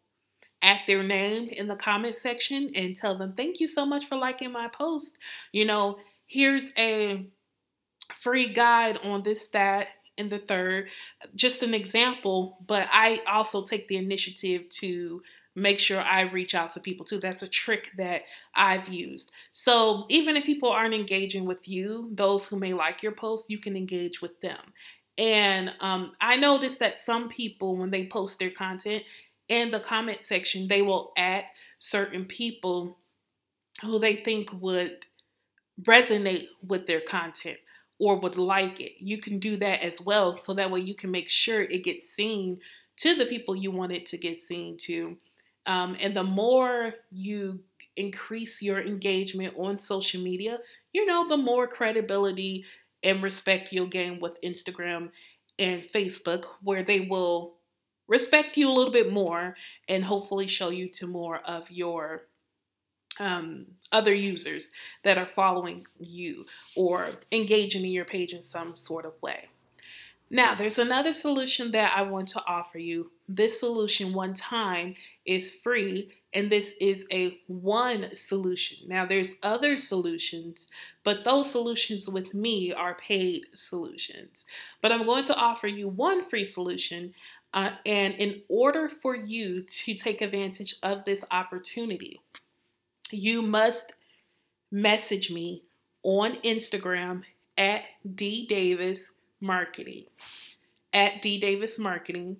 at 0.63 0.81
their 0.87 1.03
name 1.03 1.49
in 1.49 1.69
the 1.69 1.77
comment 1.77 2.17
section 2.17 2.71
and 2.75 2.95
tell 2.95 3.17
them, 3.17 3.33
thank 3.37 3.61
you 3.61 3.67
so 3.67 3.87
much 3.87 4.07
for 4.07 4.17
liking 4.17 4.53
my 4.53 4.69
post. 4.69 5.17
You 5.53 5.65
know, 5.65 5.99
here's 6.27 6.73
a 6.77 7.27
free 8.19 8.53
guide 8.53 8.99
on 9.03 9.23
this, 9.23 9.49
that, 9.49 9.89
and 10.19 10.31
the 10.31 10.39
third. 10.39 10.89
Just 11.35 11.63
an 11.63 11.75
example, 11.75 12.59
but 12.67 12.89
I 12.93 13.21
also 13.31 13.65
take 13.65 13.89
the 13.89 13.97
initiative 13.97 14.69
to 14.81 15.23
make 15.57 15.79
sure 15.79 16.01
I 16.01 16.23
reach 16.23 16.55
out 16.55 16.73
to 16.73 16.81
people 16.81 17.05
too. 17.05 17.19
That's 17.19 17.43
a 17.43 17.49
trick 17.49 17.91
that 17.97 18.23
I've 18.55 18.89
used. 18.89 19.33
So 19.53 20.07
even 20.09 20.37
if 20.37 20.45
people 20.45 20.71
aren't 20.71 20.95
engaging 20.95 21.45
with 21.45 21.69
you, 21.69 22.11
those 22.13 22.47
who 22.47 22.59
may 22.59 22.73
like 22.75 23.03
your 23.03 23.13
post, 23.13 23.51
you 23.51 23.59
can 23.59 23.77
engage 23.77 24.23
with 24.23 24.41
them. 24.41 24.61
And 25.19 25.73
um, 25.81 26.13
I 26.21 26.37
noticed 26.37 26.79
that 26.79 26.99
some 26.99 27.29
people, 27.29 27.77
when 27.77 27.91
they 27.91 28.07
post 28.07 28.39
their 28.39 28.51
content, 28.51 29.03
in 29.51 29.73
the 29.73 29.81
comment 29.81 30.25
section, 30.25 30.69
they 30.69 30.81
will 30.81 31.13
add 31.19 31.45
certain 31.77 32.25
people 32.25 32.97
who 33.83 33.99
they 33.99 34.17
think 34.17 34.51
would 34.53 35.05
resonate 35.83 36.47
with 36.67 36.87
their 36.87 37.01
content 37.01 37.59
or 37.99 38.19
would 38.19 38.39
like 38.39 38.81
it. 38.81 38.93
You 38.99 39.19
can 39.19 39.39
do 39.39 39.57
that 39.59 39.83
as 39.85 40.01
well. 40.01 40.35
So 40.37 40.55
that 40.55 40.71
way 40.71 40.81
you 40.81 40.95
can 40.95 41.11
make 41.11 41.29
sure 41.29 41.63
it 41.63 41.85
gets 41.85 42.09
seen 42.09 42.61
to 42.99 43.15
the 43.15 43.27
people 43.27 43.57
you 43.57 43.71
want 43.71 43.93
it 43.93 44.07
to 44.07 44.19
get 44.19 44.39
seen 44.39 44.77
to. 44.83 45.17
Um, 45.67 45.97
and 46.01 46.17
the 46.17 46.23
more 46.23 46.95
you 47.11 47.61
increase 47.97 48.63
your 48.63 48.81
engagement 48.81 49.55
on 49.59 49.79
social 49.79 50.23
media, 50.23 50.59
you 50.93 51.05
know, 51.07 51.29
the 51.29 51.37
more 51.37 51.67
credibility 51.67 52.65
and 53.03 53.23
respect 53.23 53.73
you'll 53.73 53.87
gain 53.87 54.21
with 54.21 54.41
Instagram 54.43 55.11
and 55.59 55.83
Facebook, 55.83 56.45
where 56.63 56.85
they 56.85 57.01
will 57.01 57.55
respect 58.11 58.59
you 58.59 58.69
a 58.69 58.75
little 58.75 58.93
bit 58.93 59.11
more 59.11 59.57
and 59.89 60.05
hopefully 60.05 60.47
show 60.47 60.69
you 60.69 60.89
to 60.89 61.07
more 61.07 61.39
of 61.47 61.71
your 61.71 62.23
um, 63.21 63.67
other 63.93 64.13
users 64.13 64.71
that 65.05 65.17
are 65.17 65.27
following 65.27 65.87
you 65.99 66.45
or 66.77 67.09
engaging 67.31 67.85
in 67.85 67.91
your 67.91 68.05
page 68.05 68.33
in 68.33 68.43
some 68.43 68.75
sort 68.75 69.07
of 69.07 69.13
way. 69.23 69.49
Now, 70.33 70.55
there's 70.55 70.79
another 70.79 71.13
solution 71.13 71.73
that 71.73 71.93
I 71.97 72.03
want 72.03 72.29
to 72.29 72.43
offer 72.47 72.79
you. 72.79 73.11
This 73.29 73.59
solution, 73.59 74.13
one 74.13 74.33
time, 74.33 74.95
is 75.27 75.53
free, 75.53 76.13
and 76.33 76.51
this 76.51 76.77
is 76.81 77.05
a 77.11 77.41
one 77.49 78.15
solution. 78.15 78.87
Now, 78.87 79.05
there's 79.05 79.35
other 79.43 79.77
solutions, 79.77 80.69
but 81.03 81.25
those 81.25 81.51
solutions 81.51 82.09
with 82.09 82.33
me 82.33 82.73
are 82.73 82.95
paid 82.95 83.47
solutions. 83.55 84.47
But 84.81 84.93
I'm 84.93 85.05
going 85.05 85.25
to 85.25 85.35
offer 85.35 85.67
you 85.67 85.89
one 85.89 86.25
free 86.29 86.45
solution 86.45 87.13
uh, 87.53 87.71
and 87.85 88.15
in 88.15 88.43
order 88.49 88.89
for 88.89 89.17
you 89.17 89.63
to 89.63 89.95
take 89.95 90.21
advantage 90.21 90.77
of 90.83 91.05
this 91.05 91.25
opportunity, 91.31 92.21
you 93.11 93.43
must 93.43 93.93
message 94.71 95.31
me 95.31 95.65
on 96.03 96.37
Instagram 96.37 97.23
at 97.59 97.83
D 98.15 98.47
Davis 98.47 99.11
Marketing. 99.41 100.05
At 100.93 101.21
D 101.23 101.39
Davis 101.39 101.79
Marketing. 101.79 102.37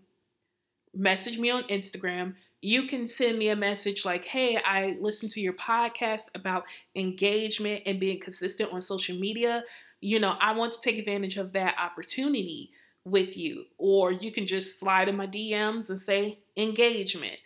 Message 0.95 1.39
me 1.39 1.51
on 1.51 1.65
Instagram. 1.65 2.35
You 2.61 2.87
can 2.87 3.07
send 3.07 3.39
me 3.39 3.49
a 3.49 3.57
message 3.57 4.05
like, 4.05 4.25
hey, 4.25 4.59
I 4.65 4.97
listened 5.01 5.31
to 5.33 5.41
your 5.41 5.53
podcast 5.53 6.25
about 6.35 6.65
engagement 6.97 7.83
and 7.87 8.01
being 8.01 8.21
consistent 8.21 8.73
on 8.73 8.81
social 8.81 9.17
media. 9.17 9.65
You 10.01 10.19
know, 10.19 10.37
I 10.41 10.53
want 10.53 10.73
to 10.73 10.81
take 10.81 10.99
advantage 10.99 11.37
of 11.37 11.53
that 11.53 11.77
opportunity 11.79 12.73
with 13.11 13.37
you, 13.37 13.65
or 13.79 14.13
you 14.13 14.33
can 14.33 14.47
just 14.47 14.79
slide 14.79 15.09
in 15.09 15.17
my 15.17 15.27
DMs 15.27 15.91
and 15.91 16.01
say 16.01 16.39
engagement. 16.57 17.37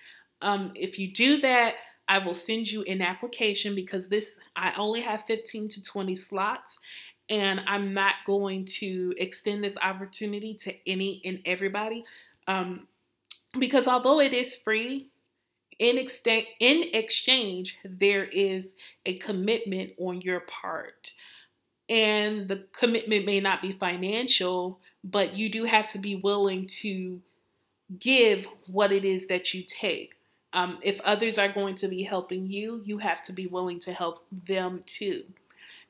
Um, 0.42 0.72
if 0.74 0.98
you 0.98 1.12
do 1.12 1.40
that, 1.40 1.74
I 2.06 2.18
will 2.18 2.34
send 2.34 2.70
you 2.70 2.82
an 2.82 3.00
application 3.00 3.74
because 3.74 4.08
this 4.08 4.36
I 4.54 4.72
only 4.76 5.00
have 5.00 5.24
15 5.26 5.68
to 5.68 5.82
20 5.82 6.14
slots 6.16 6.78
and 7.30 7.60
I'm 7.66 7.94
not 7.94 8.16
going 8.26 8.66
to 8.66 9.14
extend 9.16 9.64
this 9.64 9.76
opportunity 9.82 10.54
to 10.54 10.74
any 10.86 11.22
and 11.24 11.40
everybody. 11.46 12.04
Um, 12.46 12.88
because 13.58 13.88
although 13.88 14.20
it 14.20 14.34
is 14.34 14.56
free, 14.56 15.08
in, 15.78 15.98
extent, 15.98 16.46
in 16.60 16.84
exchange, 16.92 17.78
there 17.84 18.24
is 18.24 18.70
a 19.06 19.16
commitment 19.18 19.92
on 19.98 20.20
your 20.20 20.40
part. 20.40 21.12
And 21.88 22.48
the 22.48 22.66
commitment 22.72 23.26
may 23.26 23.40
not 23.40 23.62
be 23.62 23.72
financial, 23.72 24.80
but 25.04 25.34
you 25.34 25.50
do 25.50 25.64
have 25.64 25.88
to 25.92 25.98
be 25.98 26.16
willing 26.16 26.66
to 26.66 27.20
give 27.98 28.46
what 28.66 28.90
it 28.90 29.04
is 29.04 29.26
that 29.26 29.52
you 29.52 29.62
take. 29.62 30.14
Um, 30.54 30.78
if 30.82 31.00
others 31.02 31.36
are 31.36 31.48
going 31.48 31.74
to 31.76 31.88
be 31.88 32.04
helping 32.04 32.46
you, 32.46 32.80
you 32.84 32.98
have 32.98 33.22
to 33.24 33.32
be 33.32 33.46
willing 33.46 33.78
to 33.80 33.92
help 33.92 34.24
them 34.30 34.82
too. 34.86 35.24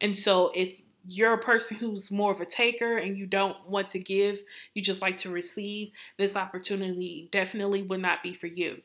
And 0.01 0.17
so, 0.17 0.51
if 0.55 0.81
you're 1.07 1.35
a 1.35 1.39
person 1.39 1.77
who's 1.77 2.11
more 2.11 2.33
of 2.33 2.41
a 2.41 2.47
taker 2.47 2.97
and 2.97 3.17
you 3.17 3.27
don't 3.27 3.69
want 3.69 3.91
to 3.91 3.99
give, 3.99 4.41
you 4.73 4.83
just 4.83 5.03
like 5.03 5.19
to 5.19 5.31
receive, 5.31 5.91
this 6.17 6.35
opportunity 6.35 7.29
definitely 7.31 7.83
would 7.83 8.01
not 8.01 8.23
be 8.23 8.33
for 8.33 8.47
you. 8.47 8.81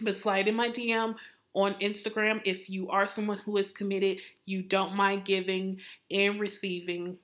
But 0.00 0.16
slide 0.16 0.48
in 0.48 0.54
my 0.54 0.70
DM 0.70 1.16
on 1.52 1.74
Instagram 1.74 2.40
if 2.44 2.68
you 2.70 2.88
are 2.88 3.06
someone 3.06 3.38
who 3.38 3.56
is 3.58 3.70
committed, 3.70 4.18
you 4.46 4.62
don't 4.62 4.94
mind 4.94 5.26
giving 5.26 5.80
and 6.10 6.40
receiving 6.40 7.18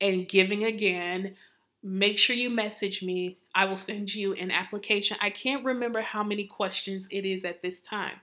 and 0.00 0.28
giving 0.28 0.64
again 0.64 1.34
make 1.82 2.18
sure 2.18 2.36
you 2.36 2.50
message 2.50 3.02
me. 3.02 3.38
I 3.54 3.64
will 3.64 3.76
send 3.76 4.14
you 4.14 4.34
an 4.34 4.50
application. 4.50 5.16
I 5.20 5.30
can't 5.30 5.64
remember 5.64 6.02
how 6.02 6.22
many 6.22 6.44
questions 6.44 7.08
it 7.10 7.24
is 7.24 7.44
at 7.44 7.62
this 7.62 7.80
time. 7.80 8.20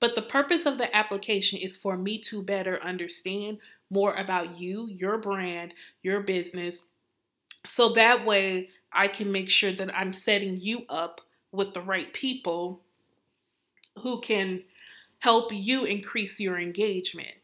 But 0.00 0.14
the 0.14 0.22
purpose 0.22 0.66
of 0.66 0.78
the 0.78 0.94
application 0.94 1.58
is 1.58 1.76
for 1.76 1.96
me 1.96 2.18
to 2.18 2.42
better 2.42 2.82
understand 2.82 3.58
more 3.88 4.14
about 4.14 4.58
you, 4.58 4.88
your 4.88 5.16
brand, 5.18 5.74
your 6.02 6.20
business. 6.20 6.86
So 7.66 7.90
that 7.90 8.26
way 8.26 8.70
I 8.92 9.08
can 9.08 9.30
make 9.30 9.48
sure 9.48 9.72
that 9.72 9.96
I'm 9.96 10.12
setting 10.12 10.58
you 10.60 10.84
up 10.88 11.20
with 11.52 11.72
the 11.72 11.80
right 11.80 12.12
people 12.12 12.80
who 14.02 14.20
can 14.20 14.62
help 15.20 15.52
you 15.52 15.84
increase 15.84 16.40
your 16.40 16.58
engagement, 16.58 17.36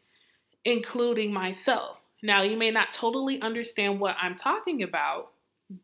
including 0.65 1.31
myself. 1.31 1.97
Now, 2.21 2.41
you 2.41 2.57
may 2.57 2.71
not 2.71 2.91
totally 2.91 3.41
understand 3.41 3.99
what 3.99 4.17
I'm 4.21 4.35
talking 4.35 4.83
about, 4.83 5.31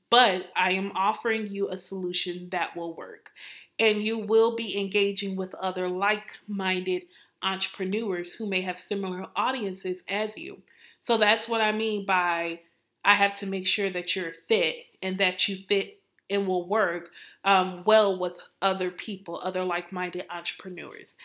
but 0.09 0.51
I 0.55 0.71
am 0.71 0.91
offering 0.95 1.47
you 1.47 1.69
a 1.69 1.77
solution 1.77 2.49
that 2.49 2.75
will 2.75 2.93
work. 2.93 3.31
And 3.77 4.03
you 4.03 4.17
will 4.17 4.55
be 4.55 4.79
engaging 4.79 5.35
with 5.35 5.53
other 5.55 5.87
like 5.87 6.31
minded 6.47 7.03
entrepreneurs 7.43 8.35
who 8.35 8.47
may 8.47 8.61
have 8.61 8.77
similar 8.77 9.27
audiences 9.35 10.01
as 10.07 10.37
you. 10.37 10.61
So 10.99 11.17
that's 11.17 11.47
what 11.47 11.61
I 11.61 11.71
mean 11.71 12.05
by 12.05 12.61
I 13.03 13.15
have 13.15 13.35
to 13.39 13.45
make 13.45 13.67
sure 13.67 13.91
that 13.91 14.15
you're 14.15 14.33
fit 14.47 14.77
and 15.01 15.19
that 15.19 15.47
you 15.47 15.57
fit 15.57 15.99
and 16.29 16.47
will 16.47 16.67
work 16.67 17.11
um, 17.43 17.83
well 17.85 18.17
with 18.17 18.39
other 18.61 18.89
people, 18.89 19.39
other 19.43 19.63
like 19.63 19.91
minded 19.91 20.25
entrepreneurs. 20.29 21.15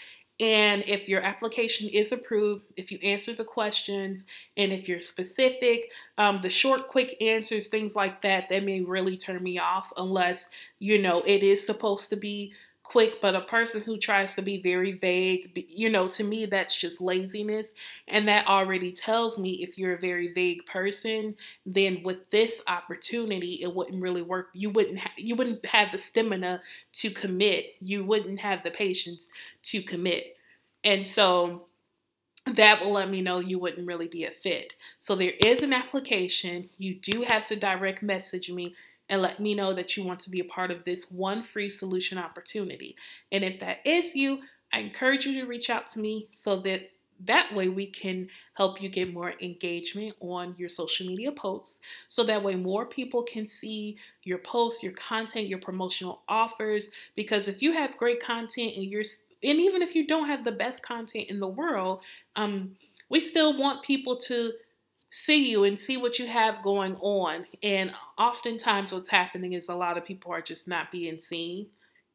And 0.41 0.83
if 0.87 1.07
your 1.07 1.21
application 1.21 1.91
is 1.91 2.13
approved, 2.13 2.65
if 2.75 2.91
you 2.91 2.99
answer 3.03 3.35
the 3.35 3.45
questions, 3.45 4.25
and 4.57 4.73
if 4.73 4.89
you're 4.89 5.03
specific, 5.03 5.93
um, 6.17 6.41
the 6.41 6.49
short, 6.49 6.89
quick 6.89 7.21
answers, 7.21 7.69
things 7.69 7.95
like 7.95 8.23
that, 8.23 8.49
that 8.49 8.65
may 8.65 8.81
really 8.81 9.19
turn 9.19 9.43
me 9.43 9.59
off 9.59 9.93
unless, 9.99 10.49
you 10.79 10.97
know, 10.97 11.23
it 11.27 11.43
is 11.43 11.65
supposed 11.65 12.09
to 12.09 12.17
be 12.17 12.55
quick, 12.91 13.21
but 13.21 13.37
a 13.37 13.41
person 13.41 13.83
who 13.83 13.97
tries 13.97 14.35
to 14.35 14.43
be 14.43 14.61
very 14.61 14.91
vague, 14.91 15.65
you 15.69 15.89
know, 15.89 16.09
to 16.09 16.25
me, 16.25 16.45
that's 16.45 16.75
just 16.75 17.01
laziness. 17.01 17.73
And 18.09 18.27
that 18.27 18.49
already 18.49 18.91
tells 18.91 19.39
me 19.39 19.63
if 19.63 19.79
you're 19.79 19.95
a 19.95 20.01
very 20.01 20.33
vague 20.33 20.67
person, 20.67 21.37
then 21.65 22.03
with 22.03 22.31
this 22.31 22.61
opportunity, 22.67 23.61
it 23.63 23.77
wouldn't 23.77 24.03
really 24.03 24.23
work. 24.23 24.49
You 24.55 24.71
wouldn't, 24.71 24.99
ha- 24.99 25.13
you 25.17 25.37
wouldn't 25.37 25.65
have 25.67 25.93
the 25.93 25.99
stamina 25.99 26.63
to 26.95 27.11
commit. 27.11 27.77
You 27.81 28.03
wouldn't 28.05 28.41
have 28.41 28.65
the 28.65 28.73
patience 28.73 29.29
to 29.65 29.83
commit. 29.83 30.37
And 30.83 31.07
so 31.07 31.67
that 32.45 32.83
will 32.83 32.91
let 32.91 33.09
me 33.09 33.23
know 33.23 33.39
you 33.39 33.61
wouldn't 33.61 33.87
really 33.87 34.09
be 34.09 34.25
a 34.25 34.33
fit. 34.33 34.75
So 34.99 35.15
there 35.15 35.35
is 35.39 35.63
an 35.63 35.73
application. 35.73 36.71
You 36.77 36.97
do 36.97 37.23
have 37.23 37.45
to 37.45 37.55
direct 37.55 38.03
message 38.03 38.51
me 38.51 38.75
and 39.11 39.21
let 39.21 39.41
me 39.41 39.55
know 39.55 39.75
that 39.75 39.97
you 39.97 40.05
want 40.05 40.21
to 40.21 40.31
be 40.31 40.41
a 40.41 40.45
part 40.45 40.71
of 40.71 40.85
this 40.85 41.11
one 41.11 41.43
free 41.43 41.69
solution 41.69 42.17
opportunity. 42.17 42.97
And 43.31 43.43
if 43.43 43.59
that 43.61 43.79
is 43.85 44.15
you, 44.15 44.39
I 44.73 44.79
encourage 44.79 45.27
you 45.27 45.39
to 45.41 45.47
reach 45.47 45.69
out 45.69 45.89
to 45.89 45.99
me 45.99 46.29
so 46.31 46.61
that 46.61 46.93
that 47.27 47.55
way 47.55 47.69
we 47.69 47.87
can 47.87 48.29
help 48.55 48.81
you 48.81 48.89
get 48.89 49.13
more 49.13 49.35
engagement 49.43 50.15
on 50.21 50.55
your 50.57 50.71
social 50.71 51.07
media 51.07 51.31
posts 51.31 51.79
so 52.09 52.25
that 52.25 52.43
way 52.43 52.55
more 52.55 52.87
people 52.87 53.23
can 53.23 53.47
see 53.47 53.99
your 54.23 54.39
posts 54.39 54.83
your 54.83 54.93
content 54.93 55.47
your 55.47 55.59
promotional 55.59 56.23
offers 56.31 56.91
because 57.15 57.47
if 57.47 57.61
you 57.61 57.73
have 57.73 57.99
great 57.99 58.23
content 58.23 58.73
and 58.75 58.85
you're 58.87 59.05
and 59.43 59.61
even 59.61 59.83
if 59.83 59.95
you 59.95 60.07
don't 60.07 60.29
have 60.29 60.45
the 60.45 60.53
best 60.53 60.83
content 60.83 61.29
in 61.29 61.41
the 61.41 61.49
world 61.49 62.01
um 62.37 62.75
we 63.11 63.21
still 63.21 63.59
want 63.59 63.83
people 63.83 64.17
to 64.17 64.53
see 65.11 65.51
you 65.51 65.65
and 65.65 65.81
see 65.81 65.97
what 65.97 66.19
you 66.19 66.27
have 66.27 66.63
going 66.63 66.97
on. 66.97 67.47
And 67.63 67.93
oftentimes 68.17 68.93
what's 68.93 69.11
happening 69.11 69.53
is 69.53 69.69
a 69.69 69.75
lot 69.75 69.99
of 69.99 70.05
people 70.05 70.33
are 70.33 70.41
just 70.41 70.69
not 70.69 70.91
being 70.91 71.21
seen 71.21 71.69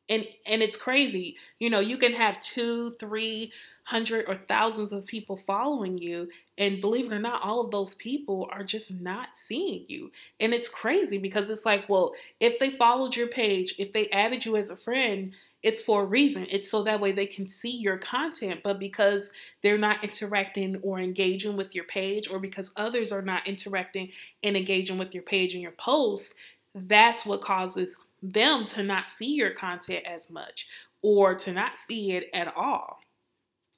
and 0.09 0.25
and 0.45 0.61
it's 0.61 0.77
crazy. 0.77 1.37
You 1.59 1.69
know 1.69 1.79
you 1.79 1.97
can 1.97 2.13
have 2.13 2.39
two 2.39 2.91
three 2.99 3.51
hundred 3.85 4.25
or 4.27 4.35
thousands 4.35 4.91
of 4.91 5.05
people 5.05 5.37
following 5.37 5.97
you 5.97 6.27
and 6.57 6.81
believe 6.81 7.11
it 7.11 7.15
or 7.15 7.19
not 7.19 7.43
all 7.43 7.61
of 7.61 7.69
those 7.69 7.93
people 7.95 8.49
are 8.51 8.63
just 8.63 8.91
not 8.93 9.29
seeing 9.35 9.85
you. 9.87 10.11
And 10.39 10.53
it's 10.53 10.69
crazy 10.69 11.17
because 11.17 11.49
it's 11.49 11.65
like 11.65 11.87
well 11.89 12.13
if 12.39 12.59
they 12.59 12.71
followed 12.71 13.15
your 13.15 13.27
page 13.27 13.75
if 13.77 13.93
they 13.93 14.09
added 14.09 14.45
you 14.45 14.55
as 14.57 14.69
a 14.69 14.77
friend 14.77 15.33
it's 15.63 15.81
for 15.81 16.03
a 16.03 16.05
reason. 16.05 16.45
It's 16.51 16.69
so 16.69 16.83
that 16.83 17.01
way 17.01 17.11
they 17.11 17.25
can 17.25 17.47
see 17.47 17.71
your 17.75 17.97
content. 17.97 18.61
But 18.63 18.77
because 18.77 19.31
they're 19.63 19.79
not 19.79 20.03
interacting 20.03 20.75
or 20.83 20.99
engaging 20.99 21.57
with 21.57 21.73
your 21.73 21.85
page 21.85 22.29
or 22.29 22.37
because 22.37 22.69
others 22.75 23.11
are 23.11 23.23
not 23.23 23.47
interacting 23.47 24.09
and 24.43 24.55
engaging 24.55 24.99
with 24.99 25.15
your 25.15 25.23
page 25.23 25.53
and 25.53 25.63
your 25.63 25.71
post 25.71 26.35
that's 26.75 27.25
what 27.25 27.41
causes 27.41 27.95
them 28.33 28.65
to 28.65 28.83
not 28.83 29.07
see 29.07 29.33
your 29.33 29.51
content 29.51 30.05
as 30.05 30.29
much 30.29 30.67
or 31.01 31.35
to 31.35 31.51
not 31.51 31.77
see 31.77 32.11
it 32.11 32.29
at 32.33 32.51
all. 32.55 32.99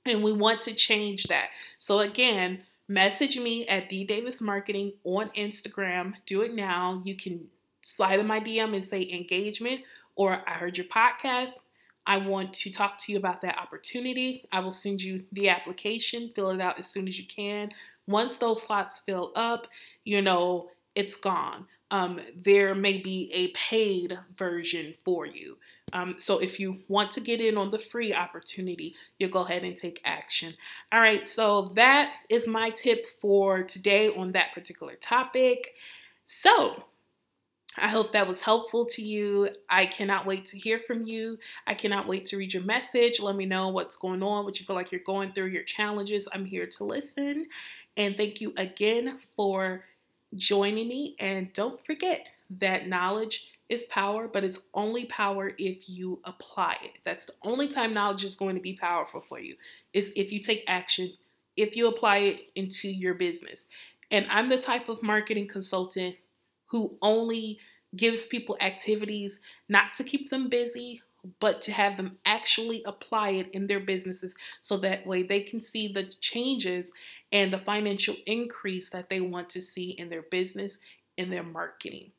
And 0.05 0.23
we 0.23 0.31
want 0.31 0.61
to 0.61 0.73
change 0.73 1.23
that. 1.25 1.49
So 1.77 1.99
again, 1.99 2.61
message 2.87 3.37
me 3.37 3.67
at 3.67 3.89
D 3.89 4.05
Davis 4.05 4.41
Marketing 4.41 4.93
on 5.03 5.29
Instagram. 5.31 6.13
Do 6.25 6.41
it 6.41 6.53
now. 6.53 7.01
You 7.03 7.15
can 7.15 7.47
slide 7.81 8.19
in 8.19 8.27
my 8.27 8.39
DM 8.39 8.73
and 8.73 8.85
say 8.85 9.07
engagement 9.11 9.81
or 10.15 10.41
I 10.47 10.53
heard 10.53 10.77
your 10.77 10.87
podcast. 10.87 11.51
I 12.05 12.17
want 12.17 12.53
to 12.53 12.71
talk 12.71 12.97
to 12.99 13.11
you 13.11 13.17
about 13.17 13.41
that 13.41 13.59
opportunity. 13.59 14.45
I 14.51 14.61
will 14.61 14.71
send 14.71 15.01
you 15.01 15.23
the 15.33 15.49
application. 15.49 16.31
Fill 16.33 16.51
it 16.51 16.61
out 16.61 16.79
as 16.79 16.87
soon 16.87 17.09
as 17.09 17.19
you 17.19 17.25
can. 17.25 17.71
Once 18.07 18.37
those 18.37 18.61
slots 18.61 19.01
fill 19.01 19.33
up, 19.35 19.67
you 20.05 20.21
know, 20.21 20.69
it's 20.95 21.17
gone 21.17 21.65
um, 21.91 22.19
there 22.35 22.75
may 22.75 22.97
be 22.97 23.31
a 23.33 23.49
paid 23.49 24.19
version 24.35 24.93
for 25.05 25.25
you. 25.25 25.57
Um, 25.93 26.15
so 26.17 26.39
if 26.39 26.59
you 26.59 26.79
want 26.89 27.11
to 27.11 27.21
get 27.21 27.39
in 27.39 27.57
on 27.57 27.69
the 27.69 27.79
free 27.79 28.13
opportunity, 28.13 28.93
you'll 29.17 29.29
go 29.29 29.45
ahead 29.45 29.63
and 29.63 29.77
take 29.77 30.01
action. 30.03 30.55
All 30.91 30.99
right, 30.99 31.27
so 31.27 31.71
that 31.75 32.13
is 32.29 32.47
my 32.47 32.71
tip 32.71 33.05
for 33.05 33.63
today 33.63 34.09
on 34.09 34.33
that 34.33 34.53
particular 34.53 34.95
topic. 34.95 35.75
So 36.25 36.83
I 37.77 37.87
hope 37.87 38.11
that 38.11 38.27
was 38.27 38.41
helpful 38.41 38.85
to 38.87 39.01
you. 39.01 39.49
I 39.69 39.85
cannot 39.85 40.25
wait 40.25 40.45
to 40.47 40.57
hear 40.57 40.79
from 40.79 41.03
you. 41.03 41.37
I 41.65 41.73
cannot 41.73 42.07
wait 42.07 42.25
to 42.25 42.37
read 42.37 42.53
your 42.53 42.63
message. 42.63 43.21
Let 43.21 43.35
me 43.35 43.45
know 43.45 43.69
what's 43.69 43.95
going 43.95 44.23
on, 44.23 44.43
what 44.43 44.59
you 44.59 44.65
feel 44.65 44.75
like 44.75 44.91
you're 44.91 45.01
going 45.05 45.31
through, 45.31 45.47
your 45.47 45.63
challenges. 45.63 46.27
I'm 46.33 46.45
here 46.45 46.65
to 46.65 46.83
listen. 46.83 47.45
And 47.95 48.17
thank 48.17 48.41
you 48.41 48.53
again 48.57 49.19
for 49.35 49.85
joining 50.35 50.87
me. 50.87 51.15
And 51.19 51.51
don't 51.53 51.83
forget 51.85 52.27
that 52.49 52.87
knowledge 52.87 53.51
is 53.69 53.85
power, 53.85 54.27
but 54.27 54.43
it's 54.43 54.61
only 54.73 55.05
power 55.05 55.51
if 55.57 55.89
you 55.89 56.21
apply 56.23 56.77
it. 56.83 56.99
That's 57.03 57.25
the 57.25 57.33
only 57.43 57.67
time 57.67 57.93
knowledge 57.93 58.23
is 58.23 58.35
going 58.35 58.55
to 58.55 58.61
be 58.61 58.73
powerful 58.73 59.19
for 59.19 59.39
you, 59.39 59.55
is 59.93 60.11
if 60.15 60.31
you 60.31 60.39
take 60.39 60.63
action, 60.67 61.13
if 61.57 61.75
you 61.75 61.87
apply 61.87 62.17
it 62.19 62.39
into 62.55 62.87
your 62.87 63.13
business. 63.13 63.65
And 64.09 64.25
I'm 64.29 64.47
the 64.47 64.57
type 64.57 64.87
of 64.87 65.03
marketing 65.03 65.47
consultant 65.47 66.15
who 66.67 66.97
only 67.01 67.59
gives 67.95 68.27
people 68.27 68.57
activities 68.61 69.39
not 69.67 69.93
to 69.95 70.03
keep 70.03 70.29
them 70.29 70.49
busy, 70.49 71.01
but 71.39 71.61
to 71.63 71.71
have 71.71 71.97
them 71.97 72.17
actually 72.25 72.83
apply 72.85 73.31
it 73.31 73.49
in 73.51 73.67
their 73.67 73.79
businesses 73.79 74.35
so 74.61 74.77
that 74.77 75.05
way 75.05 75.23
they 75.23 75.41
can 75.41 75.61
see 75.61 75.87
the 75.87 76.03
changes 76.03 76.91
and 77.31 77.51
the 77.51 77.57
financial 77.57 78.15
increase 78.25 78.89
that 78.89 79.09
they 79.09 79.21
want 79.21 79.49
to 79.49 79.61
see 79.61 79.91
in 79.91 80.09
their 80.09 80.21
business, 80.21 80.77
in 81.17 81.29
their 81.29 81.43
marketing. 81.43 82.11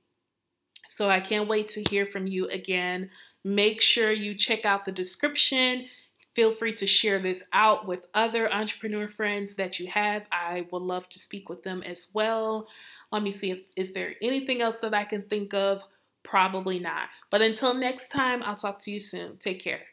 So 0.89 1.09
I 1.09 1.21
can't 1.21 1.49
wait 1.49 1.69
to 1.71 1.85
hear 1.85 2.07
from 2.07 2.27
you 2.27 2.49
again. 2.49 3.11
Make 3.45 3.81
sure 3.81 4.11
you 4.11 4.35
check 4.35 4.65
out 4.65 4.85
the 4.85 4.93
description. 4.93 5.87
Feel 6.35 6.53
free 6.53 6.73
to 6.75 6.87
share 6.87 7.19
this 7.19 7.45
out 7.53 7.87
with 7.87 8.07
other 8.15 8.53
entrepreneur 8.53 9.09
friends 9.09 9.55
that 9.57 9.79
you 9.79 9.89
have. 9.89 10.23
I 10.31 10.67
would 10.71 10.83
love 10.83 11.09
to 11.11 11.19
speak 11.19 11.49
with 11.49 11.63
them 11.63 11.83
as 11.83 12.09
well. 12.13 12.69
Let 13.11 13.23
me 13.23 13.31
see 13.31 13.51
if 13.51 13.61
is 13.77 13.93
there 13.93 14.15
anything 14.23 14.61
else 14.61 14.79
that 14.81 14.95
I 14.95 15.05
can 15.05 15.23
think 15.23 15.53
of 15.55 15.85
Probably 16.29 16.79
not. 16.79 17.09
But 17.31 17.43
until 17.43 17.75
next 17.75 18.09
time, 18.11 18.43
I'll 18.45 18.55
talk 18.57 18.81
to 18.85 18.91
you 18.91 19.01
soon. 19.01 19.39
Take 19.39 19.63
care. 19.63 19.85